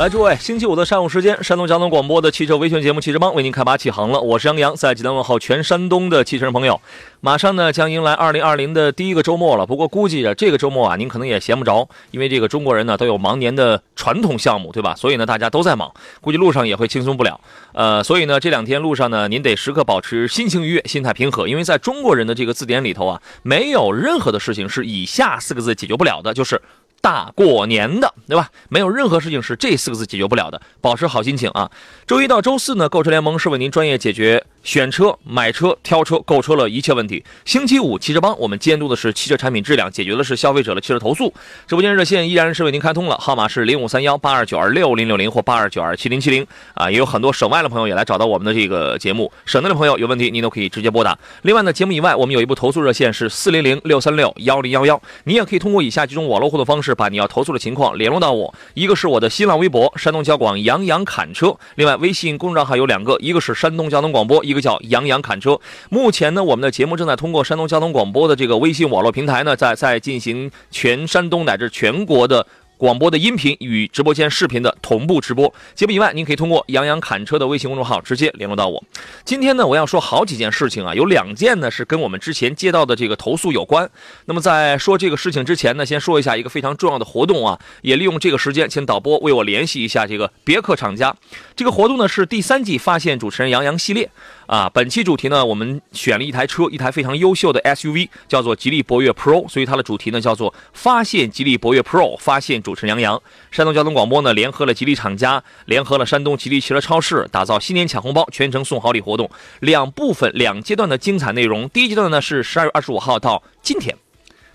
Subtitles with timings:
[0.00, 4.18] 来，诸位，星期五的上午时间，山东交通广播的汽车维权节目《汽车帮》为您开拔启航了。
[4.18, 6.80] 我是杨洋，在济南问候全山东的汽车人朋友。
[7.20, 9.66] 马上呢，将迎来二零二零的第一个周末了。
[9.66, 14.94] 不过，估计着这个周末啊，您可能也闲不着，因为这个中国人呢都有忙年的传统项目，对吧？
[14.94, 17.38] 所以呢，大家都在忙，估计路上也会轻松不了。
[17.74, 26.62] 呃，所以呢，这两天路上呢，您得时刻保持心情愉悦、心态平和，因为在中国人的这个字典里头啊，没有任何的事情是以下四个字解决不了的，就是。
[27.00, 28.50] 大过年的，对吧？
[28.68, 30.60] 没有任何事情是这四个字解决不了的。
[30.80, 31.70] 保持好心情啊！
[32.06, 34.44] 周一到周四呢，购车联盟是为您专业解决。
[34.62, 37.24] 选车、买车、挑车、购车了一切问题。
[37.46, 41.32] 星期五汽车帮，我们监督的是汽车产品质量，解决的是消费者的汽车投诉。
[41.66, 46.90] 直播间热线依然是为您开通了，号码是零五三幺八二九二六零六零或八二九二七零七零啊。
[46.90, 51.18] 也有很多省外的朋友也来找到我们的这个节目，省内的朋友有问题您都可以直接拨打。
[51.40, 58.54] 另外呢，节目以外我们有一部投诉热线是四零零六三六幺零幺幺，你也可以通过以下几种网络互动方式把你要投诉的情况联络到我。
[58.74, 65.40] 一个是我的新浪微博山东交广杨洋侃车，另外微信公众号有两个，一个是山东交通广播，一个叫杨洋侃。
[65.40, 72.46] 车，目前呢，我们的节目正在通过山东交通广播的这个微信网络平台呢，在在进行全山东乃至全国的。
[72.80, 78.82] 广播的音频与直播间视频的同步直播节目以外，您可以通过杨洋侃车的微信公众号直接联络到我。
[79.22, 83.90] 今天呢，我要说好几件事情啊，有两件呢是跟我们之前接到的这个投诉有关。
[84.24, 91.14] 那么在说这个事情之前呢，先说一下一个非常重要的活动啊，也利用这个时间，请导播为我联系一下这个别克厂家。
[91.54, 94.10] 这个活动呢是第三季发现主持人杨洋系列
[94.50, 102.74] 啊，本期主题呢，我们选了一台车，一台非常优秀的 SUV，叫做吉利博越 Pro，所以它的主题呢叫做发现吉利博越 Pro，发现主。
[102.74, 103.22] 持人杨洋，
[103.52, 111.68] 山东交通广播呢联合了吉利厂家，联合了山东吉利汽车超市，打造新年抢红包、全程送好礼活动，两部分两阶段的精彩内容。
[111.68, 113.96] 第一阶段呢是十二月二十五号到今天，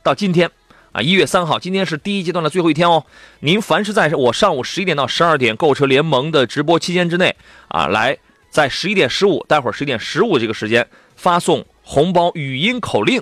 [0.04, 0.52] 到今天
[0.92, 3.06] 啊一月三号，今天是第一阶段的最后一天哦。
[3.40, 7.34] 您凡是在我上午十一点到十二点购车联盟的直播期间之内
[7.70, 8.18] 啊，来
[8.56, 13.22] 在十一点十五，待会儿十一点十五这个时间发送红包语音口令。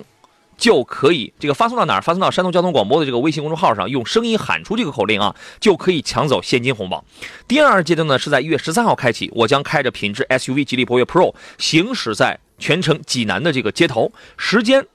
[0.56, 2.00] 就可以这个发送到哪儿？
[2.00, 7.04] 发送到山东交通广播的这个微信公众号上，用声音喊出这个口令啊，就可以抢走现金红包。
[7.48, 14.86] 第二阶段呢，是在一月十三号开启，我将开着品质 SUV 吉利博越 Pro 行驶在全程济南的这个街头，时间、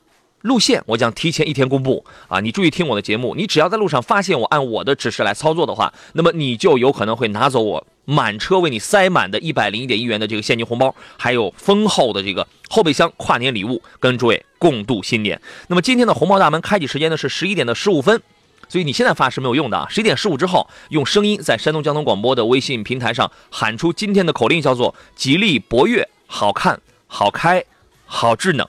[0.44, 2.40] 路线我将提前一天公布啊。
[2.40, 7.86] 你注意听我的节目，你只要在路上发现我按我的指示来操作的话，那么你就有可能会拿走我。
[8.10, 15.40] 满车为你塞满的一百零一点一元的这个现金红包，还有丰厚的这个后备箱跨年礼物，跟诸位共度新年。
[15.68, 18.20] 那么今天的红包大门开启时间呢是十一点的十五分，
[18.68, 19.86] 所以你现在发是没有用的啊。
[19.92, 27.64] 十一点十五之后，用声音在山东交通广播的微信平台上喊出今天的口令，叫做“吉利博越好看、好开、
[28.06, 28.68] 好智能”。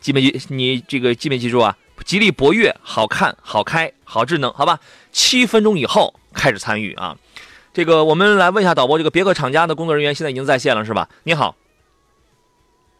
[0.00, 0.40] 记没记？
[0.48, 1.76] 你这个记没记住啊？
[2.04, 4.78] 吉利博越好看、好开、好智能，好吧？
[5.10, 7.16] 七分钟以后开始参与啊。
[7.74, 11.08] 这个，我们来问一下导播，这个别克厂家的工作人员现在已经在线了，是吧？
[11.24, 11.56] 你好，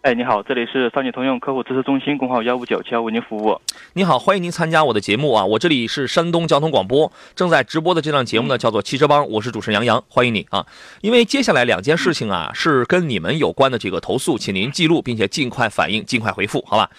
[0.03, 3.61] 哎，你好，这里是上汽通用客户支持中心，工号幺五九七幺为您服务。
[3.93, 5.45] 你好，欢迎您参加我的节目啊！
[5.45, 10.67] 我这里是山东交通广播，正在直播的这档节目呢，叫做汽车帮，我是主持人杨洋，欢迎你啊！
[11.03, 16.91] 因为接下来两件事情啊，是跟你们有关的这个投诉，请您记录，并且尽快反映，尽快回复，好吧？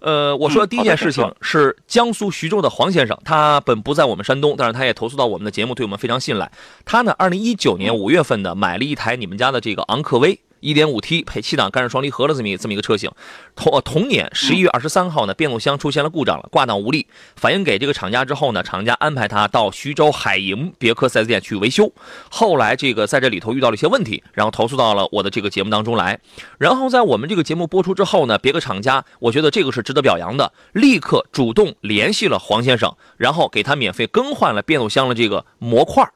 [0.00, 6.50] 呃，我说的第一件事情是江苏徐州的黄先生，他本不在我们山东，但是他也投诉到我们的节目，对我们非常信赖。
[6.84, 10.38] 他呢，二零一九年五月份呢，买了一台你们家的这个昂科威
[10.74, 13.10] 1.5T 配七档干式双离合的这么一这么一个车型。
[13.54, 21.92] 同同年十一月二十三号呢，变速箱出现了故障了，挂档无力，反映给这个厂家之后呢，厂家安排他到徐州海盈别克 4S 店去维修。
[22.30, 26.20] 后来这个在这里头遇到了一些问题，然后投诉到了我的这个节目当中来。
[26.58, 36.10] 然后在我们这个节目播出之后呢，别克厂家，我觉得这个是值得表扬的，立刻主动联系了黄先生，然后给他免费更换了变速箱的这个模块，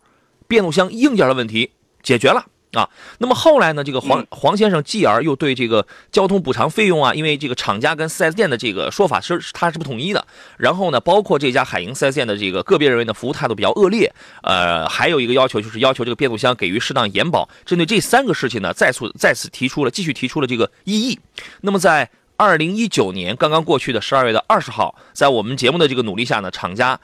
[0.49, 1.71] 变速箱硬件的问题
[2.03, 2.47] 解决了。
[2.73, 2.89] 啊，
[3.19, 3.83] 那么后来呢？
[3.83, 10.25] 这个黄黄先生继而又对这个交通补偿费用啊，因为这个厂家跟 4S 店的这个说法是他是不统一的。
[10.57, 14.15] 然后呢，包括这家海盈 4S 店的这个个别人员的服务态度比较恶劣。
[14.45, 17.49] 呃，还有一个要求就是要求这个变速箱给予适当延保。
[17.65, 21.19] 针对这三个事情呢，再次再次提出了继续提出了这个异议。
[21.63, 27.01] 那么在二零一九年刚刚过去的十二月的二十号，在我们节目的这个努力下呢，厂家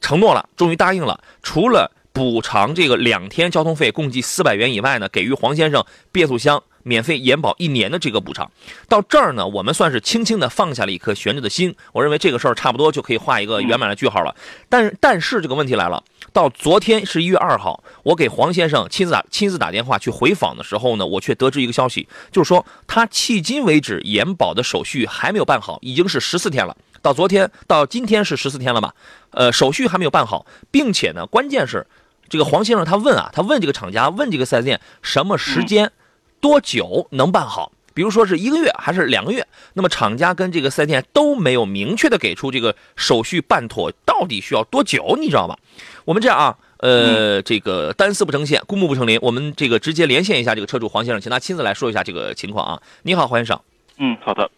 [0.00, 1.92] 承诺了，终于答应了，除了。
[2.14, 8.48] 补偿这个两天交通费共计四百元以外呢，给予黄先生变速箱免费延保一年的这个补偿。
[8.88, 11.74] 到这儿呢，我们算是轻轻的放下了一颗悬着的心。
[11.92, 14.32] 我认为这个事儿差不多就可以画一个圆满的句号了。
[14.68, 26.76] 但是，但是这个问题来了，到昨天是一月二号，我给黄先生亲自打亲自打电话去回访的时候呢，我却得知一个消息，就是说他迄今为止延保的手续还没有办好，已经是十四天了。
[27.02, 28.94] 到昨天到今天是十四天了吧？
[29.32, 31.84] 呃，手续还没有办好，并且呢，关键是。
[32.28, 35.92] 这个黄先生他问啊，他问这个厂家，问这个四 S 店什么时间、
[36.40, 37.72] 多久能办好？
[37.92, 39.46] 比如说是一个月还是两个月？
[39.74, 45.56] 那么厂家跟这个四 S 店都没有明确的给出这个手续办妥到底需要多久，你知道吗？
[46.04, 52.82] 我们这样啊，呃，这个单丝不成线，孤木不成林，我们这个直接连线一下这个车主黄先生，请他亲自来说一下这个情况啊。
[53.02, 53.60] 你好，黄先生。
[53.98, 54.50] 嗯，好的。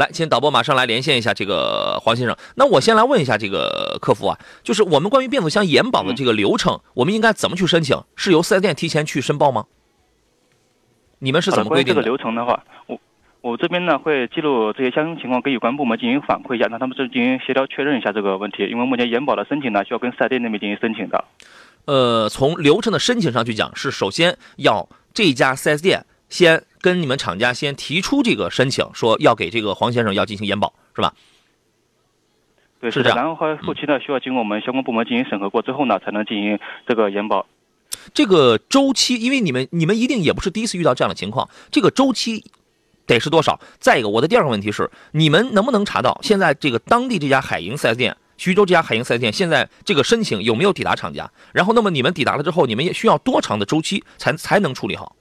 [0.00, 2.34] 来，请导播马上来连线一下这个黄先生。
[2.56, 8.02] 那我先来问一下这个客服啊，就是我们关于变速箱延保的这个流程，我们应该怎么去申请？
[8.16, 9.66] 是由四 S 店提前去申报吗？
[11.18, 12.00] 你们是怎么规定的？
[12.00, 12.98] 这个流程的话，我
[13.42, 18.66] 我这边呢会记录这些相应情况，给有关部门进行反馈一下，让他们是进行协调确认一下这个问题。
[18.66, 21.22] 因为目前延保的申请呢，需要跟四 S 店那边进行申请的。
[21.84, 26.06] 呃，从流程的申请上去讲，是首先要这家四 S 店。
[26.30, 31.14] 先跟你们厂家先提出这个申请，说要给这个黄先生要进行延保，是吧？
[32.80, 33.16] 对，是这样。
[33.18, 37.46] 然后后后期呢，需要经过我们相关部门进行审核过之后呢，才能进行这个延保。
[38.14, 42.44] 这个周期，因为你们你们一定也不是第一次遇到这样的情况，这个周期
[43.04, 43.60] 得是多少？
[43.78, 51.30] 再一个，我的第二个问题是，你们能不能查到现在这个当地这家海盈 4S 店，徐州这家海盈 4S 店现在这个申请有没有抵达厂家？
[51.52, 55.14] 然后，那么你们抵达了之后，你们也需要多长的周期才才能处理好？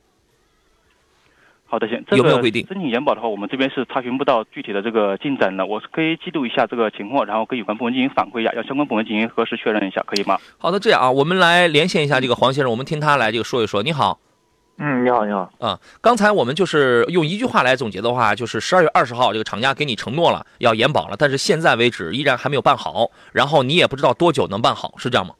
[1.70, 2.04] 好的，行。
[2.18, 2.66] 有没有规定？
[2.66, 5.68] 申请延保的话，我们这边是查询不到具体的这个进展的。
[5.68, 10.40] 我是可以记录一下这个情况，然后跟有关部门进行反馈一下，要相关部门进行核实确认一下，可以吗？
[10.58, 13.84] 好的，这样啊，我们来连线一下这个黄先生，我们听他来这个说一说。
[13.84, 14.20] 你好，
[14.80, 15.48] 嗯，你好，你好。
[15.60, 25.36] 啊，刚才我们就是用一句话来总结的话，就是十二月二十号这个厂家给你承诺了要延保了，但是现在为止依然还没有办好，然后你也不知道多久能办好，是这样吗？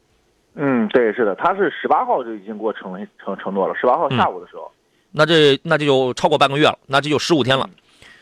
[0.54, 4.70] 嗯，对，是的，他是十八号就已经给我承承承诺了，十八号下午的时候。
[5.12, 7.68] 那这那这就超过半个月了，那这就十五天了，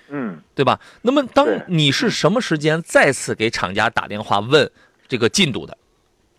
[0.09, 0.81] 嗯，对吧？
[1.03, 4.71] 那么当你是什么时间再次给厂家打电话问
[5.07, 5.77] 这个进度的？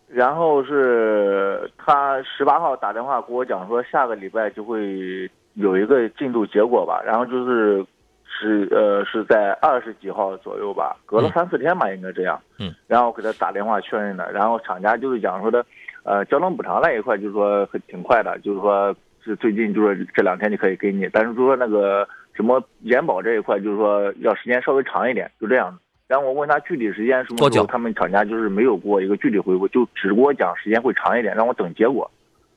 [0.07, 7.85] 然后是他十八号打电话给我讲说下个礼拜就会有一个进度结果吧，然后就是
[8.25, 15.63] 是呃是在二十几号左右吧，隔了三四天吧，应该这样，嗯，然后给他打电话确认的，然后厂家就是讲说的，
[16.03, 18.95] 呃，交通补偿那一块就是说很挺快的，就是说。
[19.29, 25.77] 是最近就是这两天就可以给你，但是就说那个什么延保这一块，就是说要时间稍微长一点，就这样。
[26.07, 32.09] 然后我问他具体时间什么时候，他们厂家就是没有给我一个具体回复，就只给我讲时间会长一点，让我等结果。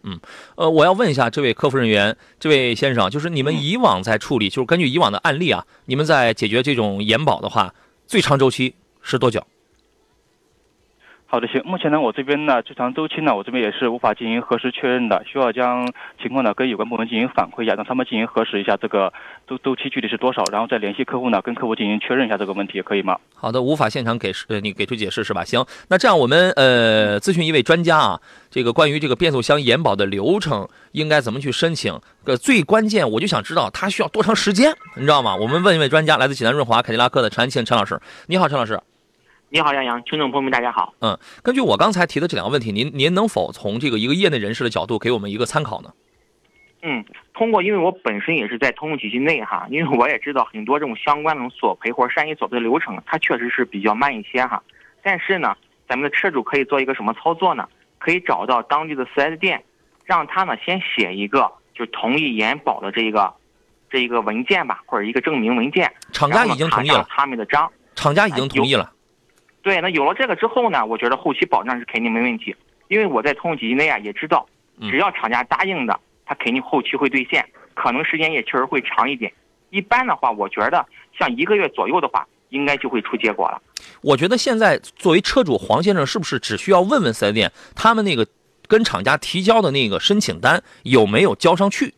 [0.05, 0.19] 嗯，
[0.57, 7.75] 呃，我要问一下这位客服人员，这位先生，就是你们以往在处理，就是根据以往的案例啊，你们在解决这种延保的话，
[8.07, 9.43] 最长周期是多久？
[11.33, 11.63] 好的，行。
[11.65, 19.11] 目前呢，我这边呢，最长周期呢，我这边也是无法进行核实确认的，需要将情况呢跟有关部门进行反馈一下，让他们进行核实一下这个
[19.49, 23.17] 周周期具体是多少，然后再联系客户呢，跟客户进行确认一下这个问题，可以吗？
[23.35, 25.43] 好的，无法现场给呃你给出解释是吧？
[25.43, 28.21] 行，那这样我们呃咨询一位专家啊，
[28.51, 31.99] 这个关于这个变速箱延保的流程应该怎么去申请？
[32.27, 35.35] 呃，最关键我就想知道它需要多长时间，你知道吗？
[35.35, 38.79] 我们问一位专家，来自济南润华凯迪拉克的陈安庆陈老师，你好，陈老师。
[39.55, 40.95] 你好，杨洋，听众朋友们，大家好。
[41.01, 45.93] 嗯，根据我刚才提的这两个问题，您您能否从这个一个业内人士的角度给我们一个参考呢？
[46.81, 47.05] 嗯，
[47.35, 54.63] 通过，因为我本身也是在通用体系内哈， 因为我也知道很多这种相关的索赔或者善意索赔的流程，它确实是比较慢一些哈。
[55.03, 55.55] 但是呢，
[55.87, 57.69] 咱们的车主可以做一个什么操作呢？
[57.99, 59.63] 可以找到当地的 4S 店，
[60.07, 63.31] 让他呢先写一个就同意延保的这一个
[63.91, 65.93] 这一个文件吧，或者一个证明文件。
[66.11, 67.71] 厂家已经同意了，他们的章。
[67.95, 68.91] 厂家已经同意了。
[69.63, 72.55] 对，那有了这个之后呢，我觉得后期保障是肯定没问题，
[72.89, 74.45] 因为我在通用体系内啊也知道，
[74.81, 79.33] 只要厂家答应的，他肯定后期会兑现，可能时间也确实会长一点。
[79.71, 80.85] 一般的话，我觉得
[81.17, 83.63] 像一个月左右的话，应该就会出结果了。
[84.01, 88.27] 我觉得现在作为车主黄先生，是不是只需要问问四 S 店，他们那个
[88.67, 91.95] 跟厂家提交的那个申请单有没有交上去？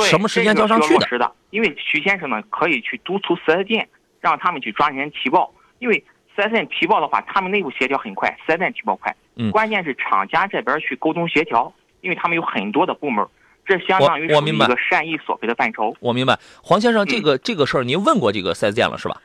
[0.00, 1.32] 什么时间交上去的？
[1.50, 3.88] 因为徐先生呢，可以去督促四 S 店，
[4.20, 6.04] 让他们去抓紧提报，因为。
[6.34, 9.14] 四 S 店提报的话，他们内部协调很快，四 S 店提报快。
[9.36, 13.26] 嗯，关键是厂家这边去沟通协调，因为他们有很多的部门，
[13.64, 15.94] 这相当于是一个善意索赔的范畴。
[16.00, 19.20] 我明白，黄先生，这个这个事儿您问过这个四 S 店了是吧？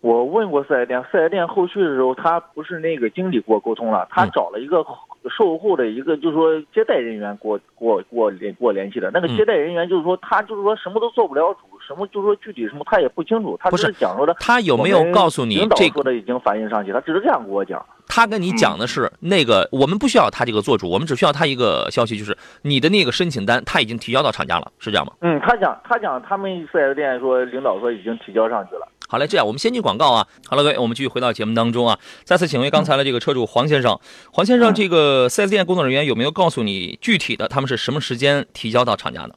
[0.00, 4.82] 我问过四 S 店，四 S 店后续的时候，他不是那个经理给我沟通了，他找了一个
[5.28, 9.10] 售后的一个，就是说接待人员给我给我给我联给我联系的。
[9.12, 11.60] 那个接待人员就是说，他就是说什么都做不了主。
[11.86, 14.32] 什么就是说具体什么他也不清楚，他只是讲说的。
[14.38, 16.92] 他有没有告诉你这个的已经反映上去？
[16.92, 17.84] 他只是这样跟我讲。
[18.06, 25.12] 他跟你讲的是那个，我们不需要他这个做主，我们只需要他一个消息，就是你的那个申请单他已经提交到厂家了，是这样吗？
[25.20, 28.86] 嗯，他讲他讲他们四 S 店说领导说已经提交上去了。
[29.10, 30.24] 好嘞，这样我们先进广告啊。
[30.46, 31.98] 好了，各位，我们继续回到节目当中啊。
[32.22, 33.98] 再次请问刚才的这个车主黄先生，
[34.32, 39.34] 黄先生，这个四 S 店工作人员有没有告诉你具体的他们是什么时间提交到厂家的？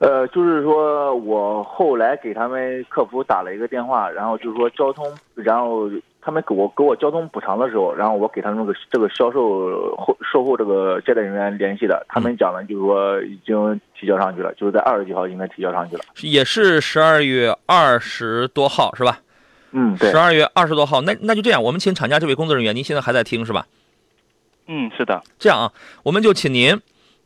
[0.00, 5.88] 呃，就是说我后来给他们客服打了一个电话，然后就是说交通，然后
[6.28, 19.20] 他们给我给我交通补偿的时候，然后我给他们这个这个销售后售后这个接待人员联系的，他们讲的就是说已经提交上去了，就是在二十几号应该提交上去了，也是十二月二十多号是吧？
[19.70, 23.66] 嗯，对，十二月二十多号，那那就这样，我们请厂家这位工作人员，您现在还在听是吧？
[24.66, 26.78] 嗯，是的，这样啊，我们就请您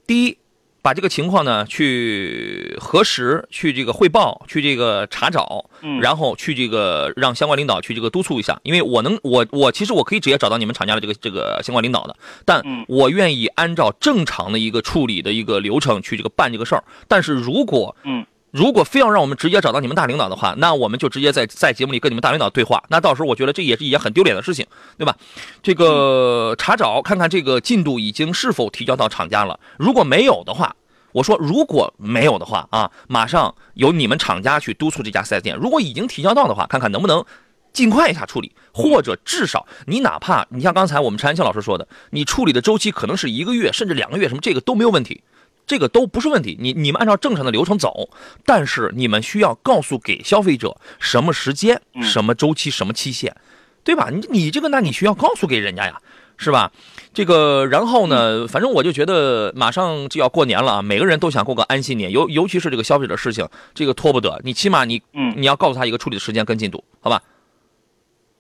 [0.07, 0.39] 第一。
[0.83, 18.27] 把这个情况呢，去核实，去这个汇报，去这个查找，嗯，然后去这个让相关领导去这个督促一下，因为我能，我我其实我可以直接找到你们厂家的这个这个相关领导的，但我愿意按照正常的一个处理的一个流程去这个办这个事儿，但是如果，嗯。
[18.53, 22.85] 如果非要让我们直接找到你们大领导的话，那我们就直接在在节目里跟你们大领导对话。
[22.91, 24.67] 那到时候我觉得这也是一件很丢脸的事情，
[24.99, 25.17] 对吧？
[25.63, 29.59] 这个查找看看这个进度已经是否提交到厂家了。
[29.79, 30.77] 如果没有的话，
[31.13, 35.57] 我说如果没有的话啊，马上由你们厂家去督促这家四 S 店。
[35.57, 37.25] 如果已经提交到的话，看看能不能
[37.73, 45.23] 尽快一下处理，或者至少你哪怕你像刚才我们陈安庆老师说的，你处理的周期可能是一个月甚至两个月，什么这个都没有问题。
[45.73, 48.11] 这个都不是问题，你你们按照正常的流程走，
[48.45, 53.35] 但是你们需要告诉给消费者什么时间、什么周期、什么期限，
[53.83, 54.11] 对吧？
[54.11, 55.99] 你你这个，那你需要告诉给人家呀，
[56.37, 56.71] 是吧？
[57.15, 67.23] 这个，然后呢，反正我就觉得马上就要过年了啊，每个人都想过个安心年，尤尤其是这个消费者事情，这个拖不得，你起码你嗯，你要告诉他一个处理的时间跟进度，好吧？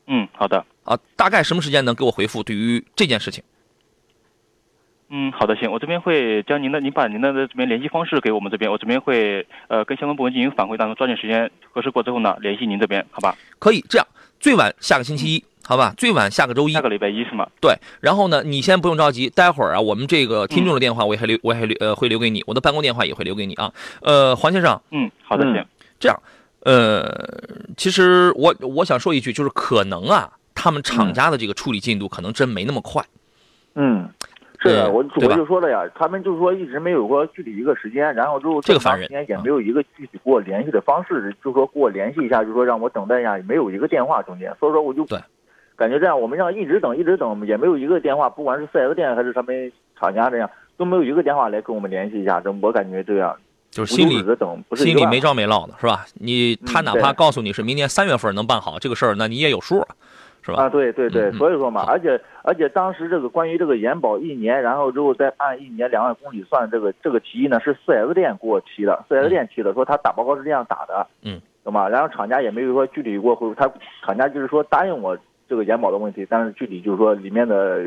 [0.06, 0.62] 嗯，好的。
[0.84, 2.42] 啊，大概什么时间能给我回复？
[2.42, 3.42] 对于这件事情。
[5.14, 13.37] 嗯，好的，行，我这边会将您的，您把您的这边联系方式给我们这边，我这边会呃跟相关部门进行反馈，当中抓紧时间核实过之后呢，联系您这边，好吧？
[13.59, 14.07] 可以这样，
[14.40, 15.92] 最晚下个星期一，好吧？
[15.99, 17.47] 最晚下个周一，下个礼拜一是吗？
[17.61, 23.71] 对，然后呢，你先不用着急，待会儿啊，我们这个听众的电话我也还留，我也还留呃会留给你，我的办公电话也会留给你啊。
[24.00, 25.62] 呃，黄先生，嗯，好的，行，
[26.00, 26.19] 这样，
[26.61, 27.07] 呃，
[27.76, 33.04] 其实我我想说一句，就是可能啊，他们厂家的这个处理进度可能真没那么快，
[33.75, 34.09] 嗯。
[34.62, 45.19] 是的，我我就说了呀，他们就是说一直没有过具体一个时间，然后之后这个烦人，也没有一个具体给我联系的方式，就说给我联系一下，就说让我等待一下，没有一个电话中间，所以说我就对，
[45.75, 53.37] 感觉这样，我们这样一直等一直等，也没有一个电话，不管是四 S 店还是他们厂家这样，都没有一个电话来跟我们联系一下，这我感觉这样
[53.71, 56.04] 就是心里等，心里没着没落的是吧？
[56.14, 59.88] 你他哪怕告诉你是明年三月份能办好这个事儿，那你也有数啊。
[60.42, 60.64] 是吧？
[60.64, 71.88] 啊，对对对，所以说嘛，而且而且当时这个关于这个延保一年，然后之后再按一年两万公里算这个这个提议呢，是四 S 店给我提的，四 S 店提的，说他打报告是这样打的，嗯，懂吗？
[71.88, 73.70] 然后厂家也没有说具体给我回复，他
[74.04, 75.16] 厂家就是说答应我
[75.49, 77.84] 这个延保的问题，但是具体就是说里面的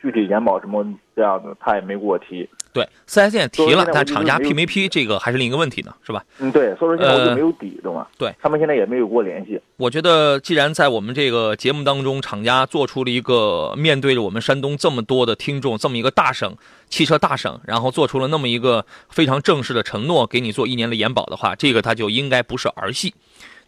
[0.00, 2.48] 具体延保什么这样的，他也没给我提。
[2.72, 6.24] 对，四 S 店提了，但厂家批没批，这个还是另一个问题呢，是吧？
[6.38, 8.06] 嗯，对，所以说现在我就没有底，懂吗？
[8.16, 9.60] 对他们现在也没有跟我联系。
[9.76, 16.56] 我觉得，既然在我们这个节目当中，厂家做出了一个面对着我们山东这么多的听众，这么一个大省
[16.88, 23.14] 汽车大省，然后做出了那么一个非常正式的承诺，给你做一年的延保的话，这个他就应该不是儿戏，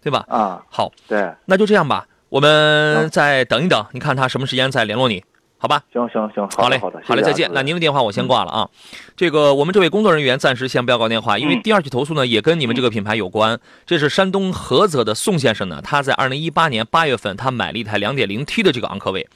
[0.03, 0.25] 对吧？
[0.29, 5.23] 啊，好，对，那就这样吧，我们再等一等，你看他什么时间再联络你。
[5.65, 5.83] 好吧？
[5.91, 7.51] 行行行，好嘞，好嘞，再见。
[7.55, 8.69] 那您的电话我先挂了啊。
[9.17, 13.59] 这个我们这位工作人员暂时先不要挂电话，因为第二起投诉呢也跟你们这个品牌有关。
[13.87, 19.27] 这是山东菏泽的宋先生呢，他在二零一八年八月份他买了一台两点零 T 的这个昂科威，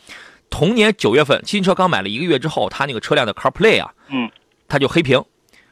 [0.50, 4.30] 同年九月份新车刚买了一个月之后，他那个车辆的 CarPlay 啊，嗯，
[4.68, 5.24] 他就黑屏，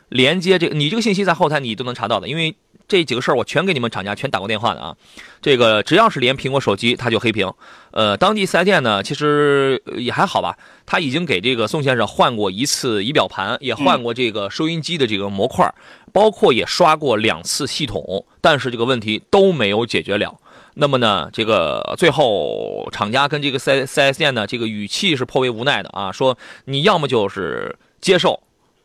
[0.09, 2.57] 连接这个你这个信息在后台你都能查到的，因为。
[2.89, 4.95] 这几个事儿我全给你们厂家全打过电话的啊，
[5.43, 7.53] 这个只要是连苹果手机，它就黑屏。
[7.97, 15.75] 呃，当地四 S 店呢，其实也还好吧，他已经给这个宋先生换过一次仪表盘，也换过这个收音机的这个模块，
[16.12, 20.38] 包括也刷过两次系统，但是这个问题都没有解决了。
[20.75, 26.37] 那么呢，这个最后厂家跟这个四四 S 店呢，这个语气是颇为无奈的啊，说
[26.67, 28.41] 你要么就是接受，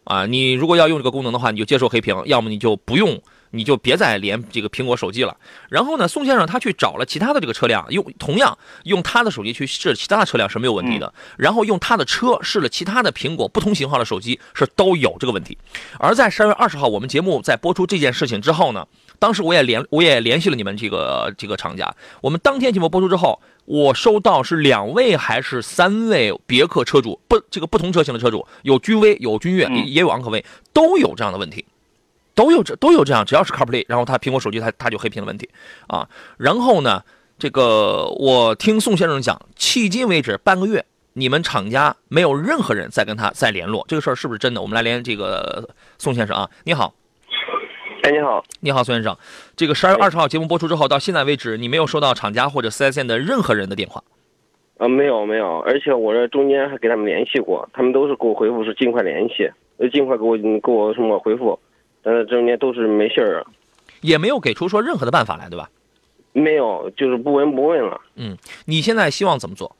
[0.05, 3.21] 啊，你如果要用这个功能的话，你就接受黑屏，要么你就不用。
[3.51, 5.37] 你就别再连这个苹果手机了。
[5.69, 11.13] 然后呢，宋先生他去找了其他的这个车辆，用同样用他的手机去试其他的车辆是没有问题的。
[11.37, 15.57] 然后用他的车试了其他的苹果不同型号的手机，是都有这个问题。
[15.99, 18.87] 而在十二月二十号，我们节目在播出这件事情之后呢，
[19.19, 21.93] 当时我也联我也联系了你们这个这个厂家。
[22.21, 30.43] 我们当天节目播出之后，我收到是两位还是三位别克车主不这个不同车型的车主，有君威有君越也有昂科威，
[30.73, 31.65] 都有这样的问题。
[32.41, 35.47] 都有这都有这样，只要是 CarPlay，然后他苹果手机它它就黑屏的问题
[35.85, 36.09] 啊。
[36.39, 37.03] 然后呢，
[37.37, 40.83] 这个我听宋先生讲，迄今为止半个月，
[41.13, 44.59] 你们厂家没有任何人再跟他再联络，这个事儿是不是真的？
[44.59, 45.69] 我们来连这个
[45.99, 46.95] 宋先生啊，你好，
[48.01, 49.15] 哎，你好，你好，宋先生，
[49.55, 54.01] 这个十二月二十号节目播出之后，到现在为止，你没有收到厂家或者四 S 店的任何人的电话？
[54.79, 61.59] 啊，没有没有，而且我这中间还给他们联系过，他们都是给我回复是尽快联系，呃，尽快给我给我什么回复。
[62.03, 63.45] 但是中间都是没信儿啊，
[64.01, 65.69] 也没有给出说任何的办法来，对吧？
[66.33, 67.99] 没有，就是不闻不问了。
[68.15, 69.75] 嗯，你现在希望怎么做？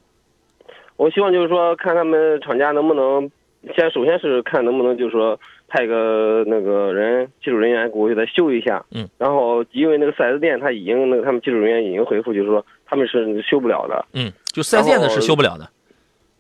[0.98, 3.32] 我希望就是说，看他们厂家能不能
[3.76, 8.86] 先，首先是看能不能就是说派个那个人技术人员给我给他修一下。
[8.92, 9.08] 嗯。
[9.18, 14.06] 然后因为那个四 S 店他已经那个他们技术人员已经回复，就是说他们是修不了的。
[14.14, 15.68] 嗯，就四 S 店的是修不了的。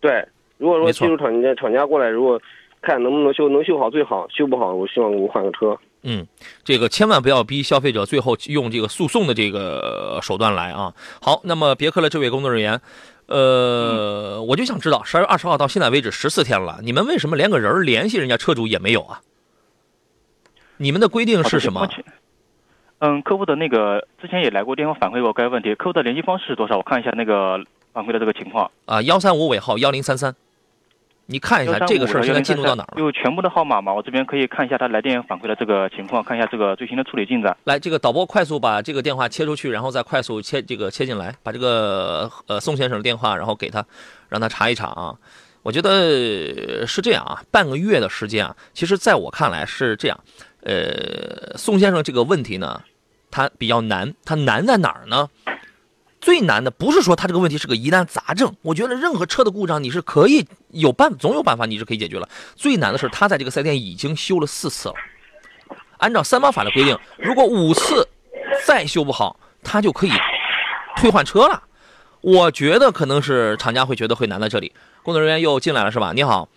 [0.02, 2.40] 对，如果说技术厂家厂家过来，如果。
[2.82, 5.78] 看能不能修，能修好最好，修不好，我希望我换个车。
[6.04, 6.26] 嗯，
[6.64, 10.94] 这个千万不要逼消费者最后用这个诉讼的这个手段来啊。
[11.22, 12.82] 好，那么别克的这位工作人员，
[13.28, 19.22] 呃，我就想知道，十二月二十号到现在为止十四天了，你们为什么连个人联系人家车主也没有啊？
[20.78, 21.88] 你们的规定是什么？
[22.98, 26.78] 嗯，客户的那个之前也来过电话反馈过该问题，客户的联系方式是多少？
[26.78, 27.64] 我看一下那个
[27.94, 30.36] 反馈的这个情况啊，幺三五尾号幺零三三。
[31.28, 33.02] 你看一下这个事儿现在进入到哪儿了？
[33.02, 33.94] 有全部的号码吗？
[33.94, 37.56] 我这边可以看一下他来电反馈的这个情况，看一下这个最新的处理进展。
[37.64, 43.86] 来，这个导播快速把这个电话切出去，然后再快速切这个切进来，把这个呃宋先生的电话然后给他，
[44.28, 45.16] 让他查一查啊。
[45.64, 50.20] 我觉得是这样啊，半个月的时间啊，其实在我看来是这样。
[50.64, 52.82] 呃，宋先生这个问题呢，
[53.30, 55.30] 他比较难，他难在哪儿呢？
[56.22, 62.30] 最难的不是说他这个问题是个疑难杂症，我觉得任何车的故障你是可以有办，总有办法你是可以解决了。
[62.56, 64.96] 最难的是他在这个四 S 店已经修了四次了，
[65.98, 68.08] 按照三包法的规定，如果五次
[68.66, 70.12] 再修不好，他就可以
[70.96, 71.64] 退换车了。
[72.22, 74.72] 我觉得可能是厂家会觉得会难在这里。
[75.02, 76.12] 工作人员又进来了是吧？
[76.14, 76.48] 你好，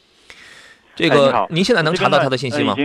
[0.95, 2.77] 这个您现在能查到他的信息吗？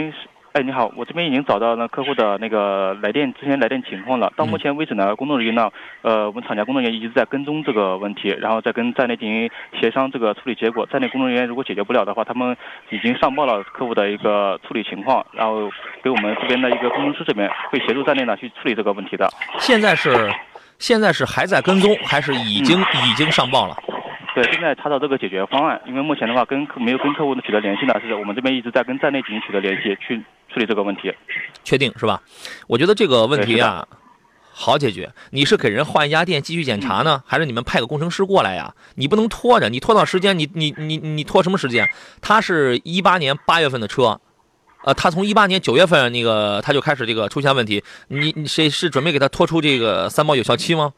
[0.59, 4.29] 哎，你好，我这边已经找到那客户的那个来电之前来电情况了。
[4.35, 10.85] 到目前为止呢，工作人员呢，呃，我们厂家工作人员一直在跟踪这个问题，然后再跟站内进行协商这个处理结果。
[10.87, 12.57] 站内工作人员如果解决不了的话，他们
[12.89, 15.71] 已经上报了客户的一个处理情况，然后
[16.03, 19.29] 给我们这边的一个工程师这边会协助站内呢去处理这个问题的。
[19.59, 20.29] 现在是，
[20.77, 23.77] 现在是还在跟踪，还是已经已经上报了？
[24.35, 25.79] 对，现在查找这个解决方案。
[25.85, 30.21] 因为目前的话，跟客没有跟客户取得联系呢，是我们这边一直在跟站内进行取得联系去。
[30.51, 31.13] 处理这个问题，
[31.63, 32.21] 确定是吧？
[32.67, 33.87] 我觉得这个问题啊，
[34.51, 35.11] 好解决。
[35.31, 38.73] 你是给人换一家店继续检查呢，还是你们派个工程师过来呀？
[38.95, 41.87] 你不能拖着，你拖到时间，你你你你拖什么时间？
[42.21, 44.19] 他是一八年八月份的车，
[44.83, 50.93] 呃，他从一八年九月份那个他就开始这个出现问题，你你谁是准备给他拖出这个三包有效期吗？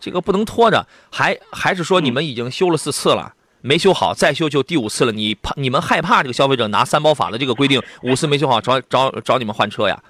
[0.00, 3.34] 这个不能拖着，还还是说你们已经修了四次了？
[3.62, 5.12] 没修好，再修就第五次了。
[5.12, 10.02] 你怕你们害怕这个消费者拿三包法的这个规定， 五次没修好找找找你们换车呀？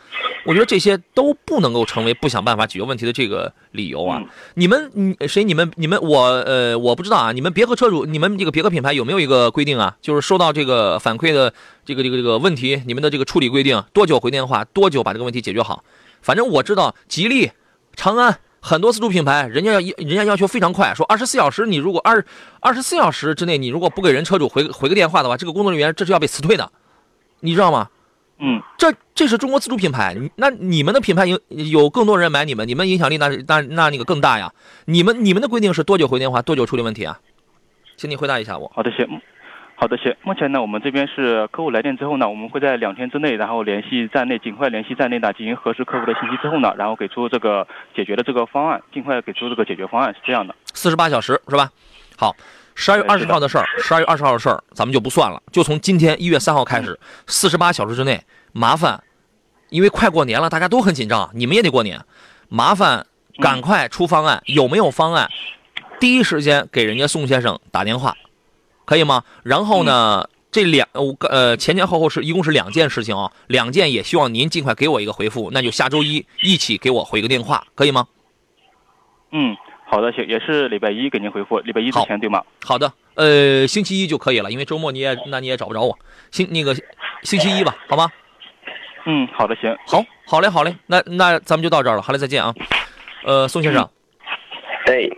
[0.47, 4.23] 我觉得这些都不能够成为不想办法解决问题的这个理由啊！
[4.55, 7.33] 你们你谁你们你们我呃我不知道啊！
[7.33, 9.97] 你们别克车主，你们这个别克品牌有没有一个规定啊？
[10.01, 11.53] 就是收到这个反馈的
[11.85, 15.85] 这个这个这个问题，你们的这个处理规定多久回电话，多久把这个问题解决好？
[16.23, 17.51] 反正我知道，吉利、
[17.95, 22.25] 长安、很多自主品牌，人家要人家要求非常快，说二十四小时，你如果二
[22.61, 26.71] 二十四小时之内，你如果不给人车主回回个电话的话，这个工作人员这是要被辞退的，
[27.41, 27.89] 你知道吗？
[28.39, 34.53] 嗯，这这是中国自主品牌，那你们的品牌有有更多人买你们，你们影响力那那那那个更大呀。
[34.87, 37.21] 你们你们的规定是多久回电话，多久处理问题啊？
[37.97, 38.71] 请你回答一下我。
[38.75, 39.07] 好的，行。
[39.81, 40.15] 好的，行。
[40.23, 47.67] 目前呢，我们这边是客户来电之后呢，我们会在两天之内，然后联系站内，尽快联系站内的进行核实客户的信息之后呢，然后给出这个
[47.97, 50.55] 解决的这个方案，尽快给出这个解决方案，是这样的。
[50.75, 51.71] 四十八小时是吧？
[52.19, 52.37] 好，
[52.75, 59.03] 十二月二十号的事儿，十二月二十号的事儿，咱们就不算了，就从今天一月三号开始，四十八小时之内，麻烦，
[59.71, 61.99] 因为快过年了，大家都很紧张，你们也得过年，
[62.51, 63.07] 麻烦
[63.39, 65.31] 赶快出方案，有没有方案？
[65.99, 68.15] 第一时间给人家宋先生打电话，
[68.91, 69.23] 可以吗？
[69.45, 70.89] 然后呢，这两
[71.29, 78.09] 呃前前后后是一共是两件事情啊，两件也希望您尽快给我一个回复，那就下周一一起给我回个电话，可以吗？
[79.31, 82.43] 嗯，好的，行，也是礼拜一给您回复，礼拜一之前对吗？
[82.65, 85.97] 好的，呃，星期一就可以了，因为周末你也那你也找不着我，
[86.33, 86.75] 星那个
[87.23, 88.11] 星期一吧，好吗？
[89.07, 92.53] 嗯，好的，行，好，好嘞，好嘞，那那咱们就到这儿了，好嘞，再见啊。
[93.25, 93.89] 呃，宋先生，
[94.87, 95.09] 哎，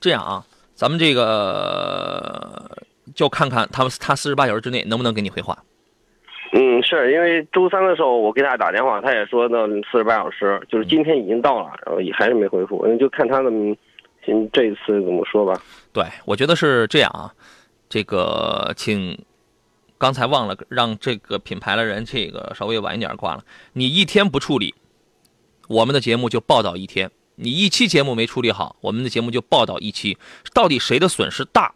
[0.00, 0.44] 这样啊，
[0.76, 2.70] 咱们这个
[3.14, 5.56] 就看看他他四十八小时之内能不能给你回话。
[6.52, 13.76] 嗯，是因为周三的时候我给他打电话，他也说那四十八小时，就是今天已经到了，然后也还是没回复，那就看他的，嗯，
[14.50, 15.60] 这一次怎么说吧。
[15.92, 17.30] 对，我觉得是这样啊，
[17.90, 19.18] 这个请
[19.98, 23.44] 刚才忘了让这个品牌的人这个稍微晚一点挂了。
[23.74, 24.74] 你一天不处理，
[25.68, 30.16] 我们的节目就报道一天；你一期节目没处理好，我们的节目就报道一期。
[30.54, 31.74] 到底谁的损失大？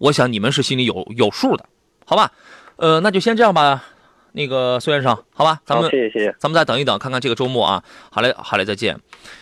[0.00, 1.66] 我想你们是心里有有数的，
[2.06, 2.32] 好吧？
[2.76, 3.84] 呃，那就先这样吧。
[4.32, 6.34] 那个孙先生，好吧，咱们好，谢谢谢谢。
[6.38, 7.84] 咱们再等一等，看看这个周末啊。
[8.10, 8.98] 好嘞，好嘞，再见。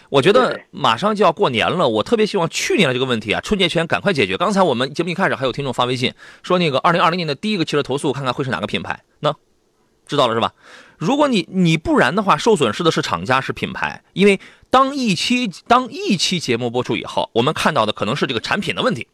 [0.08, 4.36] 我觉得马上就要过年了，我特别希望去年的这个问题啊，春节前赶快解决。
[4.36, 9.04] 刚才我们节目一开始还有听众发微信说，那个二零二零年的第一个汽车投诉，看看会是哪个品牌？
[9.20, 9.32] 那
[10.06, 10.54] 知道了是吧？
[10.96, 14.40] 如果你你不然的话，受损失的是厂家是品牌，因为
[14.70, 19.06] 当一期当一期节目播出以后，我们看到的可能是这个产品的问题。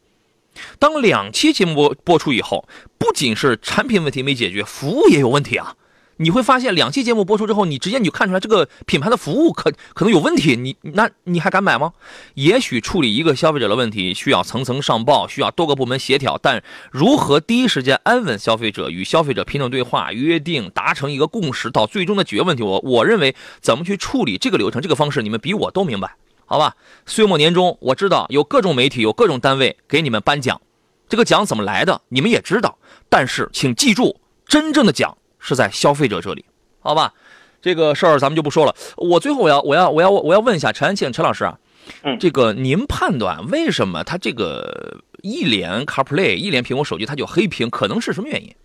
[0.79, 5.75] 当两期节目播播出以后，不仅是产品问题没解决，服务也有问题啊。
[6.17, 11.91] 你会发现，两期节目播出之后，你直接你就看出来这个品牌的服务可可能有问题，你那你还敢买吗？
[12.35, 26.75] 也许处理一个消费者的问题需要层层上报，需要多个部门协调，但如何第一时间安稳消费者，与消费者平等对话、约定、达成一个共识，到最终的解决问题，我我认为怎么去处理这个流程、这个方式，你们比我都明白，好吧？
[27.05, 30.61] 岁末年终，我知道有各种媒体、有各种单位给你们颁奖，
[31.09, 32.77] 这个奖怎么来的，你们也知道，
[33.09, 36.45] 但是请记住，真正的奖是在消费者这里，
[36.79, 37.13] 好吧？
[37.61, 38.75] 这个事儿咱们就不说了。
[38.95, 41.57] 我最后我要我要我要我要问一下陈安庆陈老师啊，
[42.03, 48.55] 嗯这个您判断为什么他这个一连 CarPlay 一连苹果手机它就黑屏，可能是什么原因？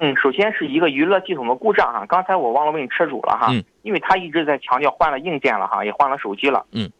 [0.00, 6.90] 嗯，首先是一个娱乐系统的故障哈，刚才我忘了问车主了哈，嗯因为他一直在强调换了硬件了哈，也换了手机了，嗯，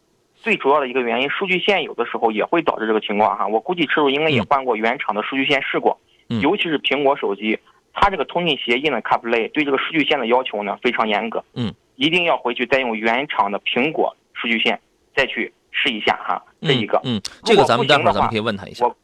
[0.41, 5.97] 最主要的一个原因，数据线有的时候也会导致这个情况哈，我估计车主应该也嗯换过原厂的数据线试过，
[6.29, 7.57] 嗯尤其是苹果手机，
[7.93, 14.79] 它这个通信协议呢 CarPlay 对这个数据线的要求呢非常严格，嗯，一定要回去再用原厂的苹果数据线
[15.15, 18.95] 再去试一下哈，这一个，嗯，嗯这个咱们待会儿咱们可以问他一下我。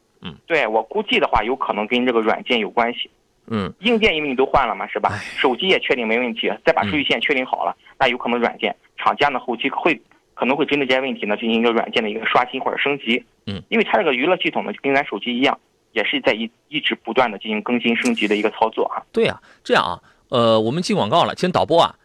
[0.46, 3.08] 对我估计的话，有可能跟这个软件有关系。
[3.50, 5.18] 嗯硬件因为你都换了嘛，是吧哎？
[5.38, 9.98] 手机也确定没问题，再把数据线确定好了，那有可能软件厂家呢后期会
[10.38, 13.24] 可能会针对这些问题呢进行一个软件的一个刷新或者升级。
[13.46, 15.58] 嗯，因为它这个娱乐系统呢就跟咱手机一样，
[15.92, 19.02] 也是在一一直不断的进行更新升级的一个操作啊。
[19.12, 21.96] 对呀、这样啊，呃，我们进广告了，请导播啊，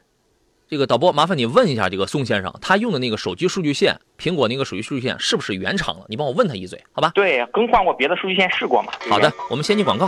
[0.67, 6.06] 这个导播麻烦你问一下这个宋先生，他用的那个手机数据线，苹果那个手机数据线是不是原厂的？
[6.08, 7.12] 你帮我问他一嘴，好吧？
[7.13, 8.91] 对，更换过别的数据线试过嘛？
[9.10, 10.08] 好的，我们先进广告。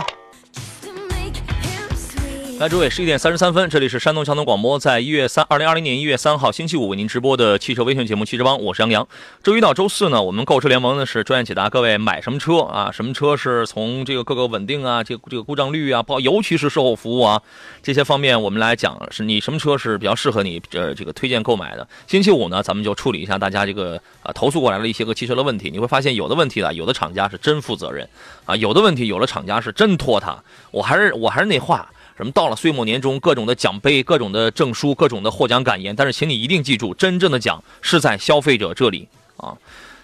[2.58, 9.06] 来，诸位，十一点三十三分，这里是山东交通广播，在一月三，二零二零年一月三号星期五为您直播的汽车微信节目《汽车帮》，我是杨洋。
[9.42, 17.42] 周一到周四呢，我们购车联盟呢是专业解答各位买什么车啊，什么车是从这个各个稳定啊，这个这个故障率啊，包尤其是售后服务啊
[17.82, 21.86] 这些方面，我们来讲是你什么车是比较适合你呃这个推荐购买的。
[22.06, 25.70] 星期五呢，咱们就处理一下大家这个啊投诉过来的一些个汽车的问题。
[25.70, 28.08] 你会发现有的问题呢，有的厂家是真负责任
[28.46, 30.42] 啊，有的问题有的厂家是真拖沓。
[30.70, 31.86] 我还是我还是那话。
[32.16, 39.54] 什么到了岁末年终，各种的奖杯、各种的证书、各种的获奖感言，但是请你一定记住，真正的奖是在消费者这里啊。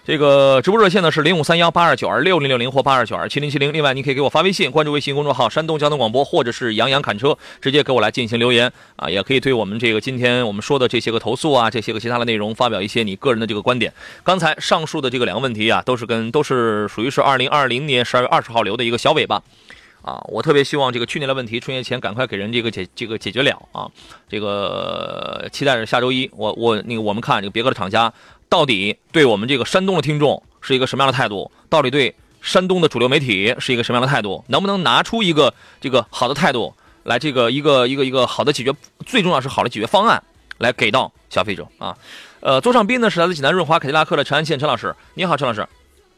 [0.04, 3.72] 这个直播热线呢是零五三幺八二九二六零六零或八二九二七零七零。
[3.72, 9.08] 另外，你可以给我发微信，关注微信公众号“山东交通广播”或者是“杨洋侃车”，直接给我来进行留言啊。
[9.08, 13.94] 也可以对我们这个今天我们说的这些个投诉啊，这些个其他的内容发表一些你个人的这个观点。
[14.24, 19.40] 刚才上述的这个两个问题啊，都是跟都是属于是二零二零年十二月二十号留的一个小尾巴
[20.02, 20.22] 啊。
[20.28, 23.90] 我特别希望这个去年的问题春节前赶快给人这个解这个解决了啊。
[24.28, 28.12] 这个期待着下周一，我我那个我们看这个别克的厂家。
[28.48, 31.50] 到底对我们这个山东的听众是一个什么样的态度？
[31.70, 34.44] 到底对山东的主流媒体是一个什么样的态度？
[34.48, 37.18] 能不能拿出一个这个好的态度来？
[37.18, 38.70] 这个一个一个一个好的解决，
[39.06, 40.22] 最重要是好的解决方案
[40.58, 41.96] 来给到消费者啊！
[42.40, 45.66] 呃，座上宾呢是来自济南润华凯迪拉克的陈安倩陈老师，你好，陈老师。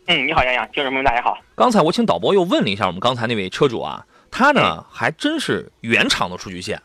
[0.06, 1.38] 嗯，你好，杨洋，听众朋友们，大家好。
[1.54, 6.82] 刚才我请导播又问了一下我们刚才那位车主啊，他呢还真是原厂的数据线。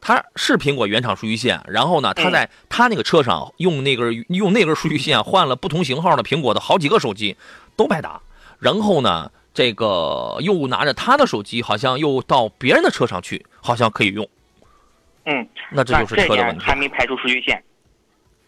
[0.00, 7.36] 他是苹果原厂数据线，然后呢，他在他那个车上用那根用那根数据线换了不同型号的苹果的好几个手机，
[7.74, 8.20] 都白搭。
[8.60, 14.28] 然后呢，这个又拿着他的手机，好像又到别人的车上去，好像可以用。
[15.24, 16.64] 嗯，那这就是车的问题。
[16.64, 17.60] 还没排除数据线，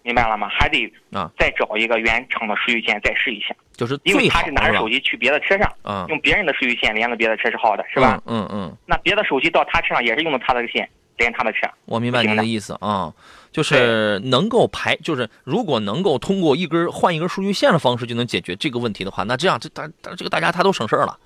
[0.02, 0.48] 明白了吗？
[0.48, 3.54] 还得啊，再找一个原厂的数据线再试一下。
[3.72, 8.20] 就是因为他是拿着手机去别的车上，嗯，用别人的数据线连的别的车是好的，是吧？
[8.26, 8.76] 嗯嗯。
[8.86, 10.88] 那别的手机到他车上也是用的他的线。
[11.18, 13.12] 连他的车，我明白您的意思啊，
[13.52, 19.86] 就是能够排，就是如果能够通过一根换一根数据线的方式就能解决这个问题的话，那这样这大
[20.16, 21.18] 这个大家他都省事儿了。